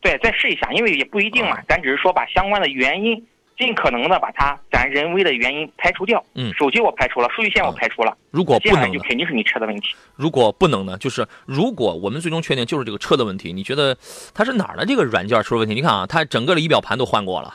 [0.00, 3.20] 对，再试一下，因为也不一定嘛，咱只是说把相关的原因
[3.56, 6.24] 尽可能的把它咱人为的原因排除掉。
[6.34, 8.16] 嗯，手机我排除了，数据线我排除了。
[8.30, 9.94] 如果不能，就肯定是你车的问题。
[10.16, 13.96] 如果不能呢，就是如果我们最终确定就是这个车的问题，你觉得
[14.34, 15.74] 它是哪儿的这个软件出了问题？
[15.74, 17.54] 你看啊，它整个的仪表盘都换过了。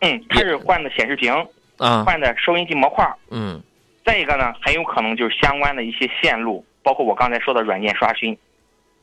[0.00, 1.32] 嗯，它是换的显示屏。
[1.76, 3.60] 啊，换的收音机模块嗯，
[4.04, 8.38] 再一个呢，很有可能就是相关的一些线路，包括我刚才说的软件刷新，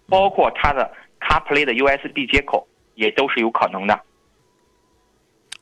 [0.08, 0.90] 包括它的
[1.20, 2.66] CarPlay 的 USB 接口，
[2.96, 4.00] 也都是有可能的。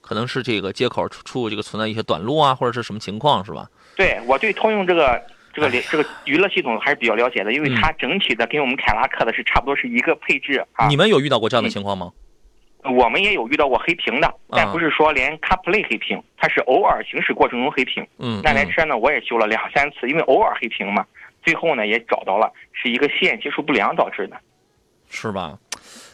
[0.09, 3.69] 可能是这个接口处这个存在一些短路啊，或者是什么情况，是吧？
[3.95, 5.21] 对，我对通用这个
[5.53, 10.87] 这个这个娱乐系统还是比较了解的，因为它整体的跟我们凯拉克的是差不多是一个配置啊。
[10.87, 12.11] 你们有遇到过这样的情况吗？
[12.85, 18.03] 我们也有遇到过黑屏的，但不是说连 CarPlay 黑屏，它是偶尔行驶过程中黑屏。
[18.17, 21.05] 嗯，那台车呢，我也修了两三次，因为偶尔黑屏嘛，
[21.43, 24.35] 最后呢也找到了是一个线接触不良导致的，
[25.07, 25.55] 是吧？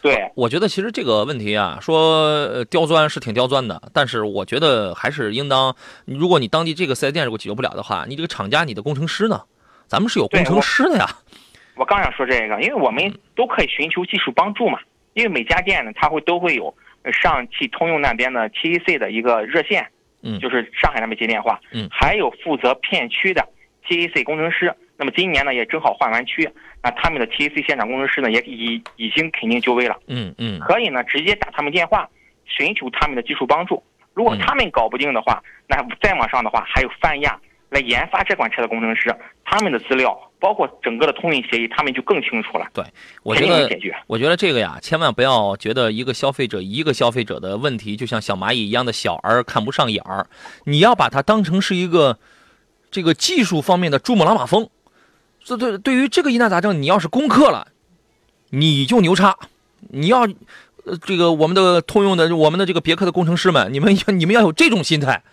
[0.05, 9.41] 对，我觉得其实这个问题啊，说刁钻是挺刁钻的，但是我觉得还是应当，如果你当地这个四 S 店如果解决不了的话，你这个厂家你的工程师呢？
[9.87, 11.07] 咱们是有工程师的呀。
[11.75, 14.79] 我刚想说这个，因为我们都可以寻求技术帮助嘛。
[15.13, 16.71] 因为每家店呢，它会都会有
[17.11, 19.87] 上汽通用那边的 TEC 的一个热线，
[20.21, 23.43] 嗯，就是上海那边接电话，嗯，还有负责片区的
[23.87, 24.71] TEC 工程师。
[24.97, 26.49] 那么今年呢，也正好换完区，
[26.81, 32.09] 那他们的 TAC 现场工程师呢，也已已经肯定就位了，嗯嗯，可以呢直接打他们电话，
[32.45, 33.81] 寻求他们的技术帮助。
[34.13, 37.37] 如果他们搞不定的话，那再往上的话，还有泛亚
[37.69, 40.19] 来研发这款车的工程师，他们的资料。
[40.37, 42.67] 包括整个的通运协议，他们就更清楚了。
[42.71, 42.83] 对，
[43.23, 43.67] 我觉得，
[44.05, 50.27] 我觉得这个呀，千万不要觉得一个消费者一个消费者的问题就像小蚂蚁一样的小而看不上眼儿，
[50.65, 52.19] 你要把它当成是一个
[52.91, 54.69] 这个技术方面的珠穆朗玛峰。
[55.45, 57.67] 这对对于这个疑难杂症，你要是攻克了，
[58.49, 59.37] 你就牛叉。
[59.91, 60.21] 你要
[60.85, 65.23] 呃，这个我们的通用的我们的这个别克的工程师们，你们要你们要有这种心态，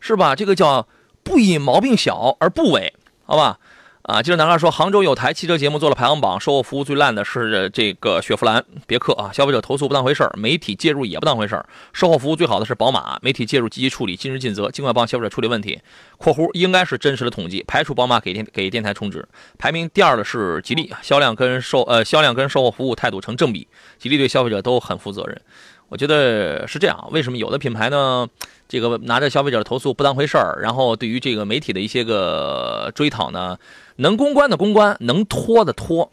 [0.00, 0.34] 是吧？
[0.34, 0.88] 这个叫
[1.22, 3.60] 不以毛病小而不为，好吧？
[4.04, 9.32] 啊，记者男孩说，杭州有台汽车节目做了排行榜，售后服务最烂的是这个雪佛兰、别克啊。
[9.32, 11.64] 消费者投诉不当回事儿，媒体介入也不当回事儿。
[11.94, 15.80] 售后服务最好的是宝马，媒体介入积极处理，尽职尽责，尽快帮消费者处理问题。
[16.18, 25.40] （括弧应该是真实的统计，排除宝马给电给电台充值。）排名第二的是吉利，销量跟售呃销量跟售后服务态度成正比，吉利对消费者都很负责任。
[25.88, 28.28] 我觉得是这样，为什么有的品牌呢？
[28.66, 33.56] 这个拿着消费者的投诉不当回事儿，然后对于这个媒体的一些个追讨呢，
[33.96, 36.10] 能公关的公关，能拖的拖，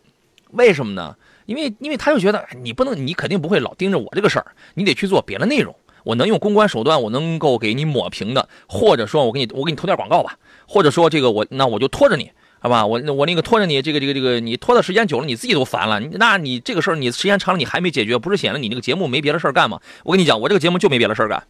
[0.52, 1.16] 为什么呢？
[1.46, 5.76] 因为因为他就觉得你不能，你肯定不会老盯着我这个事儿，你得去做别的内容。
[6.04, 12.32] 我能用公关手段，我能够给你抹平的，或者说我给你我给你投点广告吧，或者说这个我那我就拖着你。
[12.60, 16.00] 好吧，我我那个拖着你，这个这个这个，你拖的时间久了，你自己都烦了。
[16.00, 19.80] 那你这个事儿，你时间长了，你还没解决，不是显得你那个节目没别的事儿干吗？
[20.04, 21.44] 我跟你讲，我这个节目就没别的事儿干。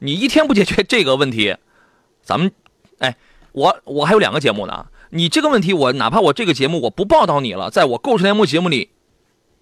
[0.00, 1.56] 你一天不解决这个问题，
[2.22, 2.52] 咱们，
[2.98, 3.16] 哎，
[3.52, 4.86] 我我还有两个节目呢。
[5.14, 8.88] 你这个问题，我哪怕我这个节目我不报道你了，在我购车联盟节目里，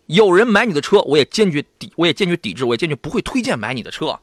[0.07, 4.21] 有人买你的车，我也坚决抵，我也坚决抵制，我也坚决不会推荐买你的车。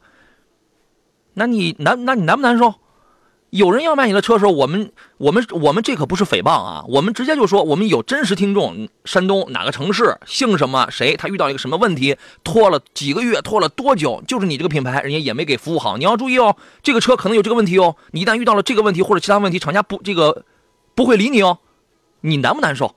[1.34, 2.76] 那你难，那你难不难受？
[3.50, 15.98] 有人要买你的车的时候，我们我们我们这可不是诽谤啊，我们直接就说我们有真实听众，山东哪个城市姓什么谁，他遇到一个什么问题，拖了几个月，拖了多久，就是你这个品牌，人家也没给服务好。
[15.98, 20.44] 你要注意哦，这个车可能有这个问题哦，你一旦遇到了这个问题或者其他问题，厂家不这个
[20.98, 21.60] 不会理你哦，
[22.22, 22.96] 你难不难受？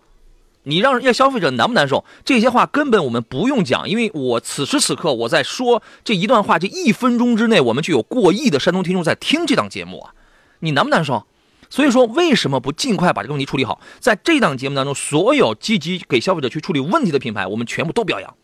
[0.64, 2.04] 你让人家消费者难不难受？
[2.26, 10.16] 这些话根本我们不用讲，因为我此时此刻我在说这一段话，这一分钟之内，我们就有过亿的山东听众在听这档节目啊。
[10.62, 11.28] 你难不难受？
[11.70, 13.80] 所以说，为什么不尽快把这个问题处理好？
[14.00, 18.36] 在这档节目当中，所有积极给消费者去处理问题的品牌，我们全部都表扬，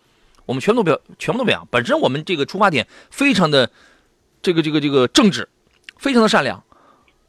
[0.45, 1.67] 我们全部都表，全部都表扬。
[1.71, 3.71] 本身我们这个出发点非常的
[4.43, 5.49] 这个这个这个正直，
[5.97, 6.63] 非常的善良，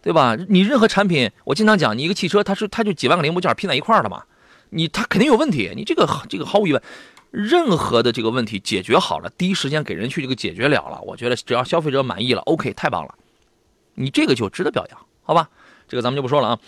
[0.01, 0.37] 对吧？
[0.49, 4.23] 你任何产品，我经常讲，你一个汽车，它是它就几万个零部件拼在一块儿的嘛，
[4.71, 5.73] 你它肯定有问题。
[5.75, 6.83] 你这个这个毫无疑问，
[7.31, 13.15] 任何的这个问题解决好了，第一时间给人去这个解决了了，我觉得只要消费者满意了，OK，太棒了。
[13.95, 15.49] 你这个就值得表扬，好吧？
[15.89, 16.59] 这个咱们就不说了啊。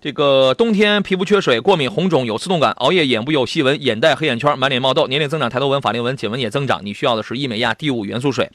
[0.00, 8.50] 这个冬天皮肤缺水、过敏、红肿、有刺痛感，熬夜眼部有细纹、眼袋、黑眼圈、满脸冒痘、年龄增长、抬头纹、法令纹、颈纹也增长，你需要的是伊美亚第五元素水。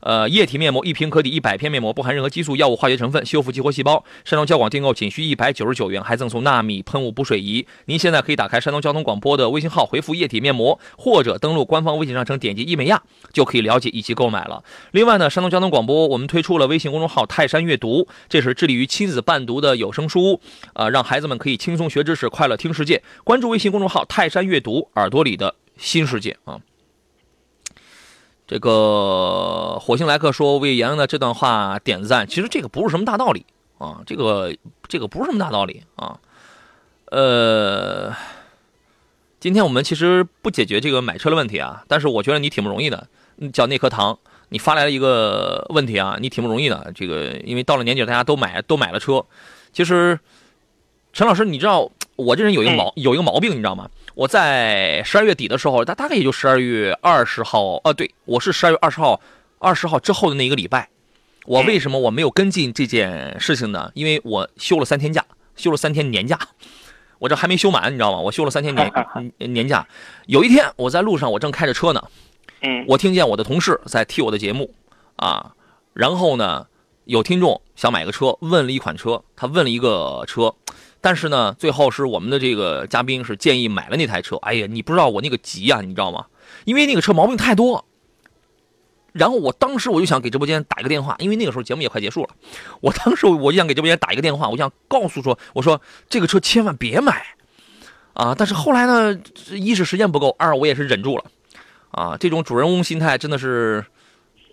[0.00, 4.04] 呃，液体面膜一瓶可抵一百片面膜，不含任何激素、药物、化学成分，修复激活细胞。
[4.24, 7.66] 山东交广订购仅需一百九十九元，还赠送纳米喷雾补水仪。
[7.84, 14.64] 您现在可以打开山东交通广播的微信号，回复液体面膜，或者登录官方微信商城，点击伊美亚就可以了解以及购买了。
[14.92, 20.40] 另外呢，山东交通广播我们推出了微信公众号“泰山阅读”，这是致力于亲子伴读的有声书屋，
[20.74, 23.02] 呃，让孩子们可以轻松学知识，快乐听世界。
[23.22, 26.60] 关注微信公众号“泰山阅读”，耳朵里的新世界啊。
[28.50, 33.46] 这个火星来客说为杨洋的这段话点赞，其实这个不是什么大道理
[33.78, 34.52] 啊，这个
[34.88, 36.18] 这个不是什么大道理啊。
[37.12, 38.12] 呃，
[39.38, 43.06] 今天我们其实不解决这个买车的问题啊，但是我觉得你挺不容易的，
[43.52, 46.90] 叫那颗糖，你发来了一个问题啊，你挺不容易的。
[46.92, 49.24] 这个因为到了年底，大家都买都买了车，
[49.72, 50.18] 其实
[51.12, 53.88] 陈老师，你知道我这人有一个毛有一个毛病，你知道吗？
[54.14, 59.20] 我在十二月底的时候，大大概也就十二月二十号，呃，对我是十二月二十号，
[59.58, 60.88] 二十号之后的那一个礼拜，
[61.46, 63.90] 我为什么我没有跟进这件事情呢？
[63.94, 66.38] 因为我休了三天假，休了三天年假，
[67.18, 68.18] 我这还没休满，你知道吗？
[68.18, 68.92] 我休了三天年
[69.54, 69.86] 年假，
[70.26, 72.02] 有一天我在路上，我正开着车呢，
[72.62, 74.74] 嗯，我听见我的同事在替我的节目，
[75.16, 75.52] 啊，
[75.94, 76.66] 然后呢，
[77.04, 80.54] 有听众想买个车，问了一款车，他问了一个车。
[81.00, 84.36] 但是呢，最后是我们的这个嘉宾是建议买了那台车。
[84.36, 86.26] 哎呀，你不知道我那个急呀，你知道吗？
[86.64, 87.84] 因为那个车毛病太多。
[89.12, 92.28] 然后我当时我就想给直播间打一个电话，因为那个时候节目也快结束了。
[92.80, 97.24] 我当时我就想给直播间打一个电话，我想告诉说，我说这个车千万别买
[98.12, 98.34] 啊！
[98.38, 99.18] 但是后来呢，
[99.52, 101.24] 一是时间不够，二我也是忍住了
[101.90, 102.16] 啊。
[102.20, 103.84] 这种主人翁心态真的是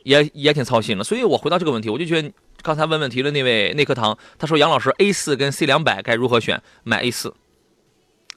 [0.04, 1.04] 也也挺操心的。
[1.04, 2.32] 所以我回到这个问题，我就觉得。
[2.68, 6.62] 刚才问问题的那位内科堂，他说：“杨老师，A 四跟 C 两百该如何选？
[6.84, 7.34] 买 A 四。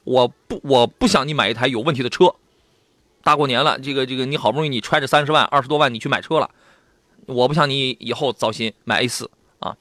[0.04, 2.36] 我不，我不想你买一台有问题的车。
[3.24, 6.48] 大过年了，这个这个，你好不容易你揣着三十万、二十多万你去买车了，
[7.26, 8.72] 我不想你以后糟心。
[8.84, 9.76] 买 A 四啊。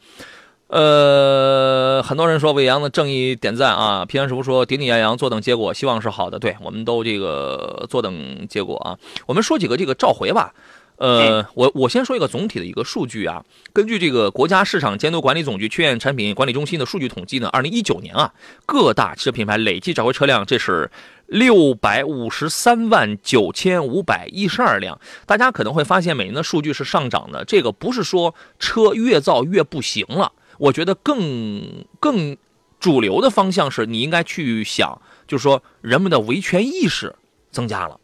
[0.65, 4.03] 呃，很多人说伟阳的正义点赞啊。
[4.03, 6.39] 平安师傅说顶顶洋洋，坐等结果，希望是好的。
[6.39, 8.97] 对，我们都这个坐等结果啊。
[9.27, 10.55] 我们说几个这个召回吧。”
[10.99, 13.43] 呃，我我先说一个总体的一个数据啊。
[13.71, 18.33] 根据这个国家市场监督管理总局缺陷产品管理中心的数据统计呢，二零一九年啊，
[18.65, 20.91] 各大汽车品牌累计召回车辆这是
[21.25, 24.99] 六百五十三万九千五百一十二辆。
[25.25, 30.33] 大家可能会发现每年的数据是上涨的，这个不是说车越造越不行了。
[30.57, 32.35] 我觉得更更
[32.77, 37.15] 主流的方向是你应该去想，就是说人们的维权意识
[37.51, 37.97] 增加了。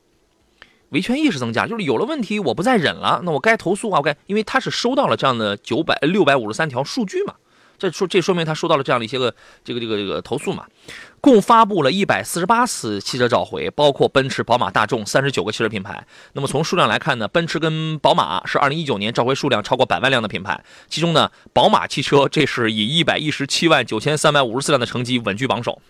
[0.96, 7.34] 维权意识增加，就是有了问题，我不再忍了，那我该投诉啊，我该，因为他是收到了这样的九百六百五十三条数据嘛，
[7.78, 9.34] 这说这说明他收到了这样的一些个
[9.64, 10.66] 这个这个这个投诉嘛，
[11.20, 16.06] 共发布了一百四十八次汽车召回，包括奔驰、宝马、大众三十九个汽车品牌。
[16.34, 25.82] 那么从数量来看呢，奔驰跟宝马是二零一九年召回数量超过百万辆的品牌，其中呢，宝马汽车这是以一百一十七万九千三百五十四辆的成绩稳居榜首。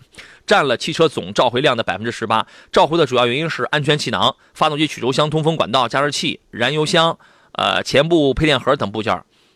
[0.46, 2.46] 占了汽车总召回量的百分之十八。
[2.70, 7.18] 召回的主要原因是安全气囊、发动机曲轴箱、通风管道、加热器、燃油箱、
[7.52, 9.12] 呃前部配电盒等部件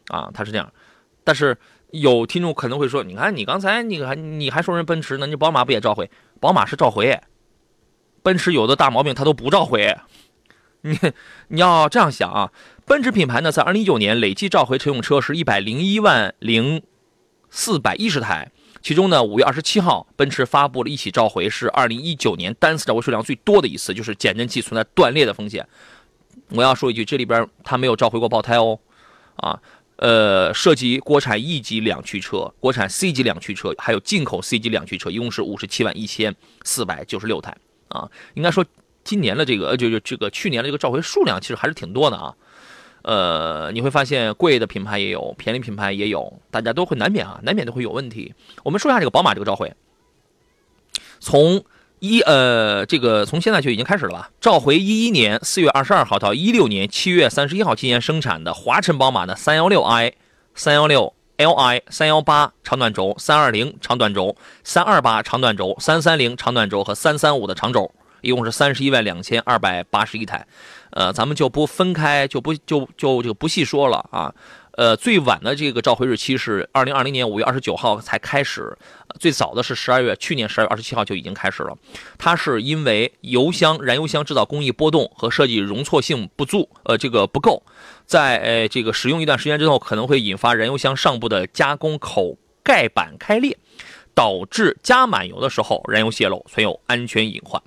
[0.08, 0.72] 啊，它是这样。
[1.22, 1.56] 但是
[1.92, 6.10] 有听众可能会说：“你看，你刚才你还你还说人奔驰呢，你宝马不也召回？
[6.40, 7.20] 宝马是召回，
[8.22, 9.96] 奔驰有的大毛病它都不召回。
[10.82, 10.98] 你
[11.48, 12.52] 你要这样想啊，
[12.86, 16.82] 奔驰品牌呢，在二零一九年累计召回乘用车是一百零一万零
[17.50, 18.50] 四百一十台。”
[18.82, 25.68] 其中呢，五月二十七号，奔驰发布了一起召回，是二零一九年单次召回数量最多的一次，就是减震器存在断裂的风险。
[26.48, 28.78] 我要说一句，这里边它没有召回过爆胎哦，
[29.36, 29.60] 啊，
[30.00, 37.54] 呃，涉及国产 E 级两驱车、国产 C 级两驱车，还有进口 C 级两驱车，一共是五十七万一千四百九十六台
[37.88, 38.10] 啊。
[38.32, 38.64] 应该说，
[39.04, 42.34] 今年的这个就就这个去年的这个召回数量其实还是挺多的啊。
[43.02, 48.34] 呃，你会发现贵的品牌也有，便宜品牌也有，大家都会难免啊，难免都会有问题。
[48.64, 49.74] 我们说一下这个宝马这个召回，
[51.18, 51.62] 从
[52.00, 54.30] 一呃这个从现在就已经开始了吧？
[54.40, 60.12] 召回一一年四月二十二号到一六年七月三十一号期间生产的华晨宝马的三幺六 i、
[60.54, 64.34] 三幺六 li、三幺八长短轴、三二零长短轴、
[64.64, 67.90] 三二八长短轴、三三零长短轴和三三五的长轴，
[68.22, 70.46] 一共是三十一万两千二百八十一台。
[70.92, 74.34] 呃，咱们就不分开，就不就就就不细说了啊。
[74.80, 78.78] 呃，最晚的这个召回日期是二零二零年五月二十九号才开始，
[79.18, 81.76] 最早的是十二月，去年十二月二十七号就已经开始了。
[82.16, 87.62] 它是因为油箱燃油箱制造工艺波动和设计容错性不足，呃，这个不够，
[88.06, 93.58] 在呃这个使用一段时间之后，可能会引发燃油箱上部的加工口盖板开裂，
[94.14, 97.62] 导致加满油的时候燃油泄漏，存有安全隐患，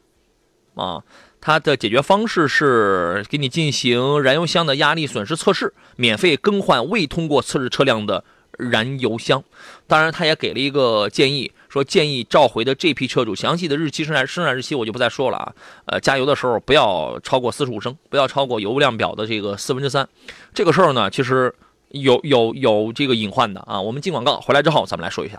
[0.73, 1.03] 啊。
[1.45, 8.23] 它的解决方式是给你进行燃油箱的压力损失测试，免费更换未通过测试车辆的
[8.57, 9.43] 燃油箱。
[9.85, 15.53] 当然，他也给了一个建议，说建议召回的这批车主，详细的日期生产生产日期我就不再说了啊。
[15.87, 20.07] 呃，加油的时候不要超过四十五升，不要超过油量表的这个四分之三。
[20.53, 21.53] 这个事儿呢，其实
[21.89, 23.81] 有有有这个隐患的啊。
[23.81, 25.37] 我们进广告回来之后，咱们来说一下。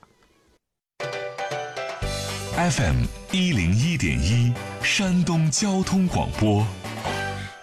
[2.57, 6.64] FM 一零一点一，山东交通广播。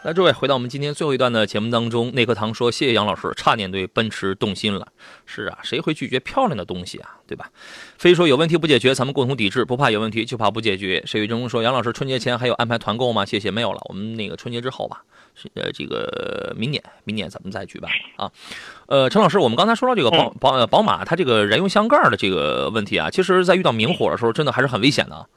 [0.04, 4.88] 来，诸位，回到我们今天最后一段的节目当中，内课堂说：“谢谢杨老师，差点对奔驰动心了。”
[5.28, 7.20] 是啊，谁会拒绝漂亮的东西啊？
[7.28, 7.52] 对吧？
[8.00, 11.04] 非说有问题不解决，咱们共同抵制，不怕有问题，就怕不解决。
[11.06, 15.04] 沈雨中说：“杨老师，春节前还有安排团购吗？”谢谢，没有了，我们那个春节之后吧。
[15.54, 18.32] 呃，这个明年，明年咱们再举办啊。
[18.88, 25.28] 呃，陈老师，我们刚才说到这个宝宝宝马，它这个燃油箱盖的这个问题啊，其实，在遇到明火的时候，真的还是很危险的。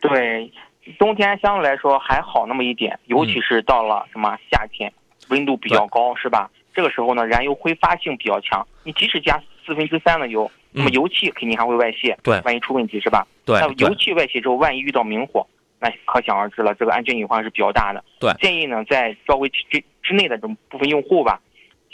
[0.00, 0.52] 对，
[0.98, 4.92] 冬天相对来说还好那么一点，尤其是到了什么夏天，
[5.28, 6.50] 温度比较高，是吧？
[6.74, 12.16] 这个时候呢，燃油挥发性比较强，你即使加四分之三的油，那么油气肯定还会外泄。
[12.22, 13.26] 对，万一出问题是吧？
[13.44, 15.46] 对，那油气外泄之后，万一遇到明火。
[15.80, 18.02] 那可想而知了，这个安全隐患是比较大的。
[18.18, 21.38] 对，建议呢，在召回之之内的这种部分用户吧，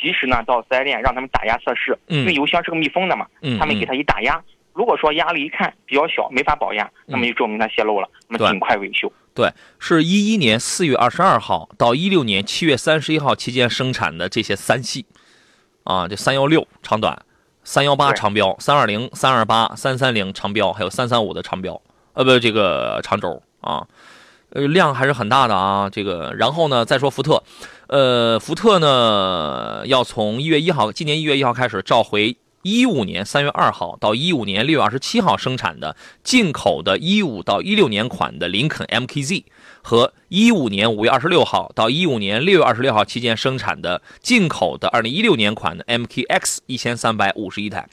[0.01, 1.99] 及时呢到四 S 店让他们打压测试。
[2.07, 2.20] 嗯。
[2.20, 4.41] 因为油箱是个密封的嘛，嗯，他们给它一打压，
[4.73, 9.12] 如果说压力一看比较小，没法保压，那么就证明它泄漏了，那么尽快维修。
[9.35, 15.07] 对，是一一年四月二十二号到一六年七月三十一号期间生产的这些三系，
[15.85, 17.23] 啊，这三幺六长短，
[17.64, 21.81] 三幺八长标，三二零、三二八、三三零长标，还有三三五的长标，
[22.14, 23.43] 呃，不，这个长轴。
[23.61, 23.87] 啊，
[24.55, 27.43] 呃，量还是很大的啊，这个，然后呢，再说福特，
[27.89, 39.45] 呃，福特呢，要从一月一号，今年一月一号开始召回一五年三月二号到一五年六月二十七号生产的进口的一五到一六年款的林肯 MKZ
[39.83, 40.13] 和。
[40.31, 47.89] 一五年五月二十六号到一五年六月二十六号期间生产的进口的二零一六年款的 MKX 一千三百五十一台，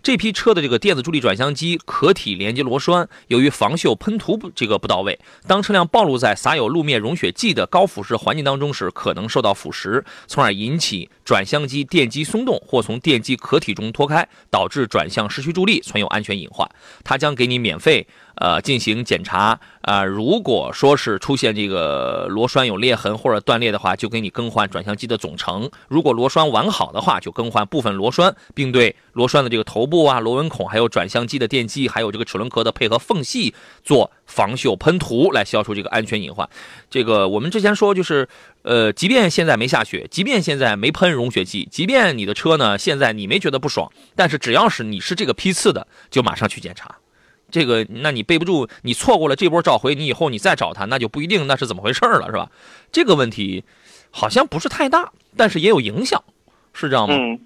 [0.00, 5.18] 这批车的这个电子助力转向机壳体连接螺栓由于防锈喷涂不这个不到位，
[5.48, 16.70] 当车辆暴露在撒有路面溶雪剂的高腐蚀环境当中时，可能受到腐蚀，从而引起转向机电机松动或从电机壳体中脱开，导致转向失去助力，存有安全隐患。
[17.02, 21.79] 它将给你免费呃进行检查啊，如果说是出现这个。
[21.80, 25.70] 呃，螺栓有裂痕或者断裂的话，就给你更换转向机的总成。
[25.88, 36.46] 如果螺栓完好的话，就更换部分螺栓，并对螺栓的这个头部啊、螺纹孔，还有转向机的电机，还有这个齿轮壳的配合缝隙做防锈喷涂，来消除这个安全隐患。
[36.90, 38.28] 这个我们之前说，就是
[38.60, 46.96] 呃，即便现在没下雪，即便现在没喷融雪剂，即便你的车呢现在你没觉得不爽，但是只要是你是这个批次的，就马上去检查。
[47.50, 52.50] 这个，那你备不住，你错过了这波召回，你以后你再找他，那就不一定那是怎么回事了，是吧？
[52.92, 53.64] 这个问题
[54.10, 56.22] 好像不是太大，但是也有影响，
[56.72, 57.14] 是这样吗？
[57.16, 57.38] 嗯，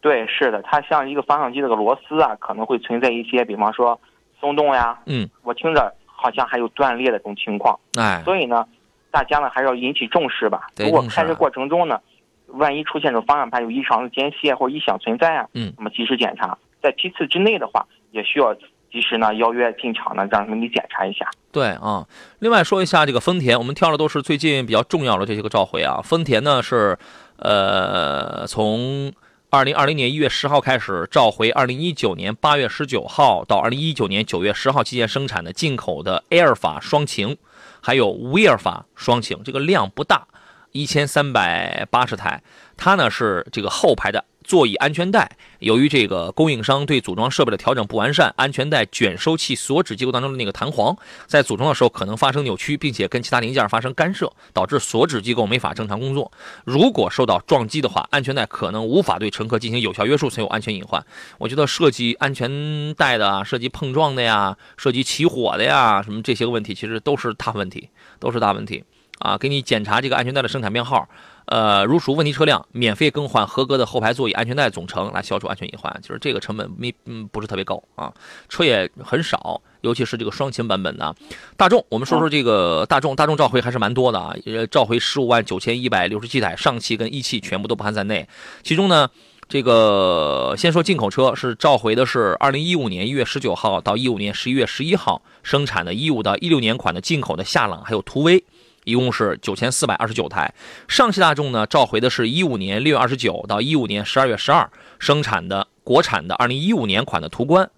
[0.00, 3.98] 对，是的，它像一个发动机这个螺丝啊，可能会存在一些，比方说
[4.40, 8.66] 松动呀，嗯，我听着好像还有断裂的这种情况，哎，所以呢，
[9.10, 10.66] 大家呢还是要引起重视吧。
[10.76, 12.00] 如果开车过程中呢，
[12.48, 18.56] 万一出现这种方向盘有异常的间歇或者异响存在啊，嗯，那么及时检查，在批次之内的话，也需要。
[18.94, 21.28] 及时呢，邀约进场呢，让他们给检查一下。
[21.50, 22.06] 对啊，
[22.38, 26.00] 另外说一下这个丰田，我们挑的都是最近比较重要的这些个召回啊。
[26.00, 26.96] 丰田呢是，
[27.38, 29.12] 呃，从
[29.50, 37.36] 二零二零年一月十号开始召回二零一九年八月十九号到二零一九年九月十号期间生产的进口的埃尔法双擎，
[37.82, 40.28] 还有威尔法双擎，这个量不大。
[40.70, 42.42] 一千三百八十台，
[42.76, 44.24] 它呢是这个后排的。
[44.44, 50.94] 座椅安全带，由于这个供应商对组装设备的调整不完善，安全带卷收器锁止机构当中的那个弹簧，
[51.26, 56.30] 在组装的时候可能发生扭曲，并且跟其他零件发生干涉，导致锁止机构没法正常工作。
[56.64, 61.04] 如果受到撞击的话，安全带可能无法对乘客进行有效约束，存有安全隐患。
[61.38, 67.88] 我觉得涉及安全带的、涉及碰撞的呀、涉及起火的呀，什么这些个问题，其实都是大问题，
[68.20, 68.84] 都是大问题
[69.20, 69.38] 啊！
[69.38, 71.08] 给你检查这个安全带的生产编号。
[71.46, 75.94] 呃，如属问题车辆，免费更换合格的后排座椅安全带总成，来消除安全隐患。
[76.02, 78.12] 就是这个成本没嗯不是特别高啊，
[78.48, 81.14] 车也很少，尤其是这个双擎版本的。
[81.56, 84.34] 大众，我们说说这个大众，大众召回还是蛮多的啊，
[84.70, 88.26] 召回十五万九千一百六十七台，上汽跟一汽全部都不含在内。
[88.62, 89.10] 其中呢，
[89.46, 98.42] 这个先说进口车是召回的是二零一五年一月十九号到一五年十一月十一号生产的，一五到一六年款的进口的夏朗还有途威。
[98.84, 100.54] 一共是九千四百二十九台，
[100.86, 107.70] 上汽大众呢召回的是一五年六月二十九到一五年十二月十二生产的国产的二零一五年款的途观，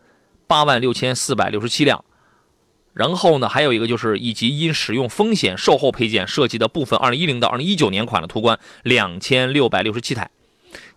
[0.46, 2.04] 八万六千四百六十七辆。
[2.92, 10.30] 然后呢，还有一个就是以及因使用风险售后配件涉及的部分二零一零到二零一九年款的途观两千六百六十七台。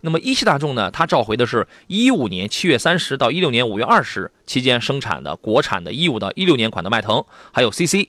[0.00, 8.08] 那么一汽大众呢，它召回的是一五年七月三十到一六年五月二十期间生产的国产的一五到一六年款的迈腾，还有 CC。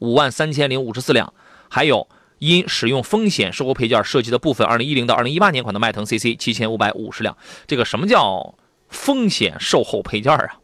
[0.00, 1.32] 五万三千零五十四辆，
[1.70, 7.36] 还有因使用风险售后配件涉及的部分，二零一零到二零一八年款的迈腾 CC 七千五百五十辆。
[7.66, 8.54] 这个什么叫
[8.88, 10.56] 风险售后配件啊？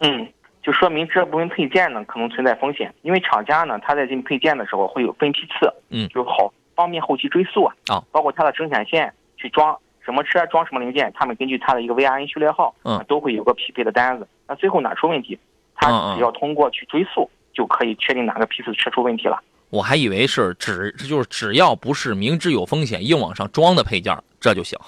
[0.00, 0.26] 嗯，
[0.62, 7.74] 就说明这部分配件呢可能存在风险，因为厂家呢他在进配件的时候会有分批次，嗯，就好方便后期追溯啊。
[7.88, 14.26] 啊，包括它的生产线去装什么车装什么零件，他们根据它的一个 VRN 序列号，嗯，都会有个匹配的单子。
[14.48, 15.38] 那最后哪出问题，
[15.74, 17.28] 他只要通过去追溯。
[17.52, 19.38] 就可以确定哪个批次车出问题了。
[19.70, 24.78] 我还以为是只就是只要不是明知有风险硬往上装的配件，这就行。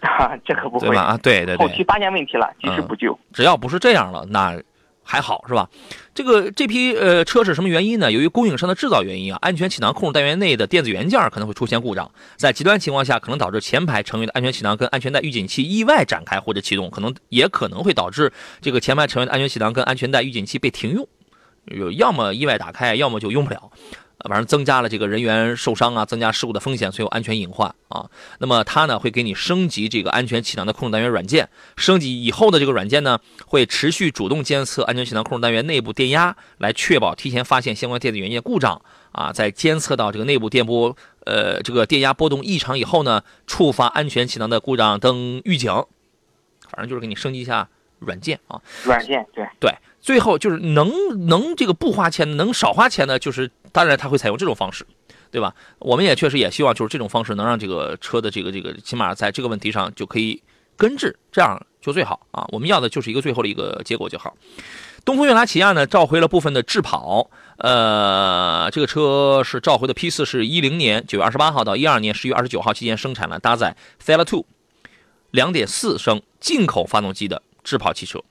[0.00, 1.66] 啊 这可不会啊，对对对。
[1.66, 3.18] 后期发现问题了，及时补救。
[3.32, 4.58] 只要不是这样了，那
[5.02, 5.68] 还好是吧？
[6.14, 8.10] 这个这批呃车是什么原因呢？
[8.12, 21.06] 由于供应商的制造原因啊，安全气囊控制单元内的电子元件可能会出现故障，在极端情况下可能导致前排成员的安全气囊跟安全带预警器意外展开或者启动，可能也可能会导致这个前排成员的安全气囊跟安全带预警器被停用。
[21.66, 23.70] 有要么意外打开，要么就用不了，
[24.28, 28.10] 反正增加了这个人员受伤啊，增加事故的风险，所以有安全隐患啊。
[28.38, 38.82] 那么它呢会给你升级这个安全气囊的控制单元软件，升级以后的这个软件呢会持续主动监测安全气囊控制单元内部电压，来确保提前发现相关电子元件故障
[39.12, 39.32] 啊。
[39.32, 45.72] 在监测到这个内部电波呃这个电压波动异常以后呢，触发安全气囊的故障灯预警，
[46.70, 47.68] 反正就是给你升级一下
[48.00, 48.60] 软件啊。
[48.84, 49.72] 软件对对。
[50.00, 50.90] 最后就是能
[51.28, 54.86] 能这个不花钱，能少花钱的，就是当然他会采用这种方式，
[55.30, 55.54] 对吧？
[55.78, 60.42] 我们也确实也希望就是这种方式能让这个车的这个这个起码在这个问题上就可以
[60.74, 62.46] 根治，这样就最好啊。
[62.50, 64.34] 我们要的就是一个最后的一个结果就好。
[65.04, 74.46] 东风悦达起亚呢召回了部分的智跑，呃，这个车是召回的批次是一零年九月二十八号到一二年十月二十九号期间生产了，搭载 c e l a Two
[75.30, 78.22] 两点四升进口发动机的智跑汽车。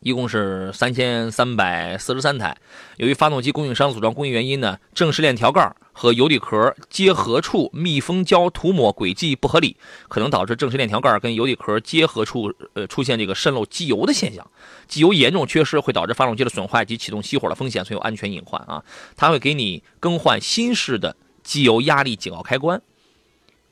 [0.00, 2.56] 一共是三千三百四十三台。
[2.96, 9.76] 由于发动机供应商组装工艺原因呢，正时链条盖和油底壳接合处密封胶涂抹轨迹不合理，
[10.08, 14.44] 可能导致正时链条盖跟油底壳结合处呃出现这个渗漏机油的现象。
[14.88, 18.82] 机油严重缺失会导致发动机的损坏及启动熄火的风险，存有安全隐患啊。
[19.16, 21.14] 它会给你更换新式的
[21.44, 22.82] 机油压力警告开关，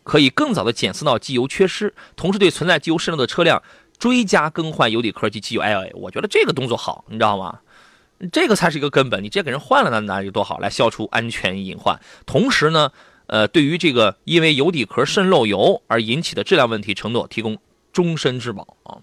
[0.04, 3.60] 可以更早的检测到机油缺失，同时对存在机油渗漏的车辆。
[4.00, 7.60] 追加更换油底壳及机油 L A，我觉得这个动作好，你知道吗？
[8.32, 9.22] 这个才是一个根本。
[9.22, 12.00] 你直接给人换了，那那就多好，来消除安全隐患。
[12.26, 12.90] 同时呢，
[13.26, 17.56] 呃，对于这个因为油底壳渗漏油而引起的质量问题，承诺提供
[17.92, 18.98] 终身质保啊。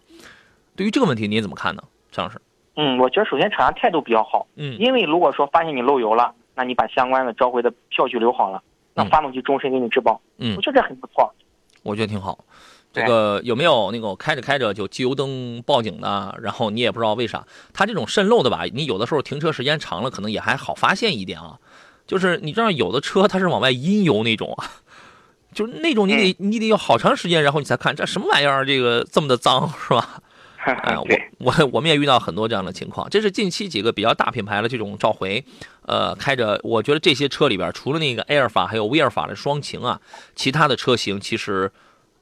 [0.76, 2.42] 对于这个问题，您怎么看呢，陈老师？
[2.76, 8.62] 嗯，我觉得首先厂家态度比较好，嗯，因为如果说发现你漏油了，那你把相关的召回的票据留好了，
[8.94, 11.32] 那发动机终身给你质保，嗯，我觉得这很不错。
[11.82, 12.38] 我觉得挺好。
[12.94, 16.36] 这个有没有那种开着开着就机油灯报警的？
[16.42, 18.64] 然后你也不知道为啥，它这种渗漏的吧？
[18.74, 21.60] 你有的时候停车时间长了，可能也还好发现一点啊。
[22.08, 24.58] 就是你知道，有的车它是往外阴油那种，
[25.54, 30.20] 就是那种你得你得有好长时间，然后你才看这什么玩意儿，这个这么的脏是吧？
[30.66, 31.06] 哎，我
[31.38, 33.08] 我我们也遇到很多这样的情况。
[33.10, 35.46] 这是近期几个比较大品牌的这种召回，
[35.84, 40.02] 呃，开着我觉得这些车里边除了那个埃尔法还有威尔法的双擎啊，
[40.36, 41.72] 其他的车型其实。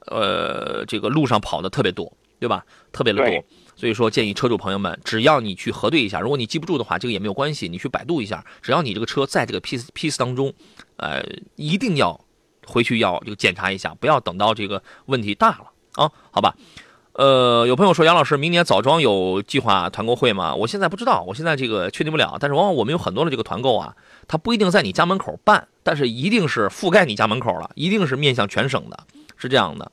[0.06, 2.64] 呃，这个路上跑的特别多，对吧？
[2.92, 3.44] 特别的多。
[3.76, 10.52] 所以说建议车主朋友们，只要你去核对一下，如果你记不住的话，这个也没有关系，你去百度一下，只要你这个车在这个批批次当中，
[10.96, 11.22] 呃，
[11.56, 12.18] 一定要
[12.66, 16.54] 回去要这个检查一下，不要等到这个问题大了啊，好吧？
[17.12, 20.54] 呃，有朋友说杨老师明年枣庄有计划团购会吗？
[20.54, 22.36] 我现在不知道，我现在这个确定不了。
[22.38, 23.94] 但是往往我们有很多的这个团购啊，
[24.28, 29.92] 它不一定在你家门口办，但是一定是覆盖你家门口了，一定是面向全省的，是这样的。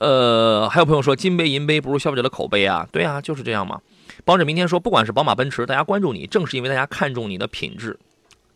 [0.00, 3.80] 呃，还有朋友说金杯银杯不如消费者的口碑啊，对啊，就是这样嘛。
[4.24, 7.98] 帮着明天说，不管是宝马奔驰，大家关注你，正是因为大家看重你的品质。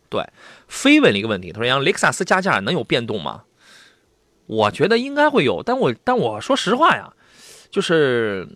[0.09, 0.25] 对，
[0.69, 3.43] 飞问了一个问题，他说杨雷克萨斯加价能有变动吗？
[4.47, 7.13] 我觉得应该会有，但我但我说实话呀。
[7.71, 8.47] 就是，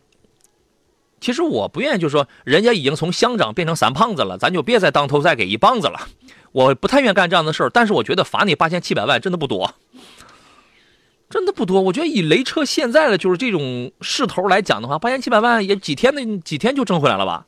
[1.20, 6.08] 其实我不愿意，就是说，人家已经从乡长变成三胖子了，咱就别再当头再给一棒子了。
[6.52, 9.74] 我不太愿意干这样的事儿，但是我觉得罚你八千七百万真的不多，
[11.28, 11.80] 真的不多。
[11.80, 17.46] 我觉得以雷车现在的就是这种势头来讲的话，八千七百万也几天的几天就挣回来了吧？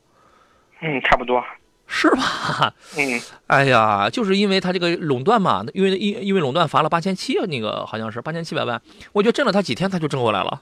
[0.81, 1.43] 嗯，差不多，
[1.87, 2.73] 是吧？
[2.97, 10.61] 嗯，哎呀，就是因为他这个垄断嘛，因为因因为垄断罚了八千七，那个好像是八千七百万，我觉得挣了他几天他就挣回来了。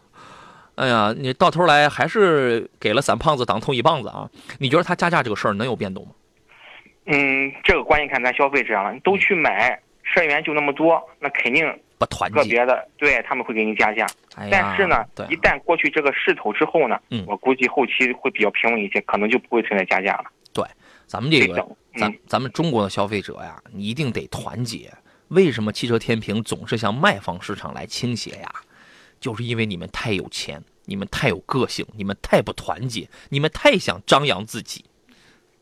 [0.76, 4.30] 哎呀，你到头来还是给了散胖子当头一棒子啊！
[4.60, 6.12] 你觉得他加价这个事儿能有变动吗？
[7.08, 8.94] 嗯，这个关键看咱消费者了。
[8.94, 9.80] 你都去买，
[10.14, 11.66] 社员就那么多，那肯定
[11.98, 12.40] 不团结。
[12.40, 14.06] 个别的，对他们会给你加价。
[14.50, 20.26] 但是呢，一旦过去这个势头之后呢，我估计后期会比较平稳一些，可能就不会存在加价了。
[20.54, 20.64] 对，
[21.06, 24.92] 咱们这个，咱咱们中国的消费者呀，你一定得团结。
[25.30, 28.50] 为什么汽车天平总是向卖方市场来倾斜呀？
[29.20, 34.86] 就是因为你们太有钱，你们太有个性，你们太不团结，你们太想张扬自己，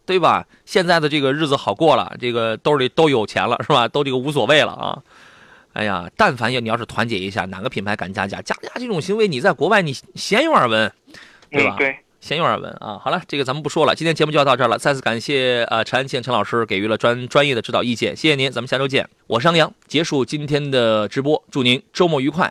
[0.05, 0.45] 对吧？
[0.65, 3.87] 现在的这个日子好过了，这个兜里都有钱了，是吧？
[3.87, 5.01] 都这个无所谓了啊！
[5.73, 8.41] 哎呀，但凡要你要是团结一下，哪个品牌敢加价？
[8.41, 10.91] 加价这种行为，你在国外你鲜有耳闻，
[11.51, 11.75] 对吧？
[11.77, 12.97] 对，鲜有耳闻啊！
[13.03, 14.77] 好了，这个咱们不说了，今天节目就要到这儿了。
[14.77, 19.09] 再次感谢呃陈安庆陈老师给予了专专业的指导意见，谢谢您，咱们下周见。
[19.27, 22.43] 我是杨洋，结束今天的直播，祝您周末愉快。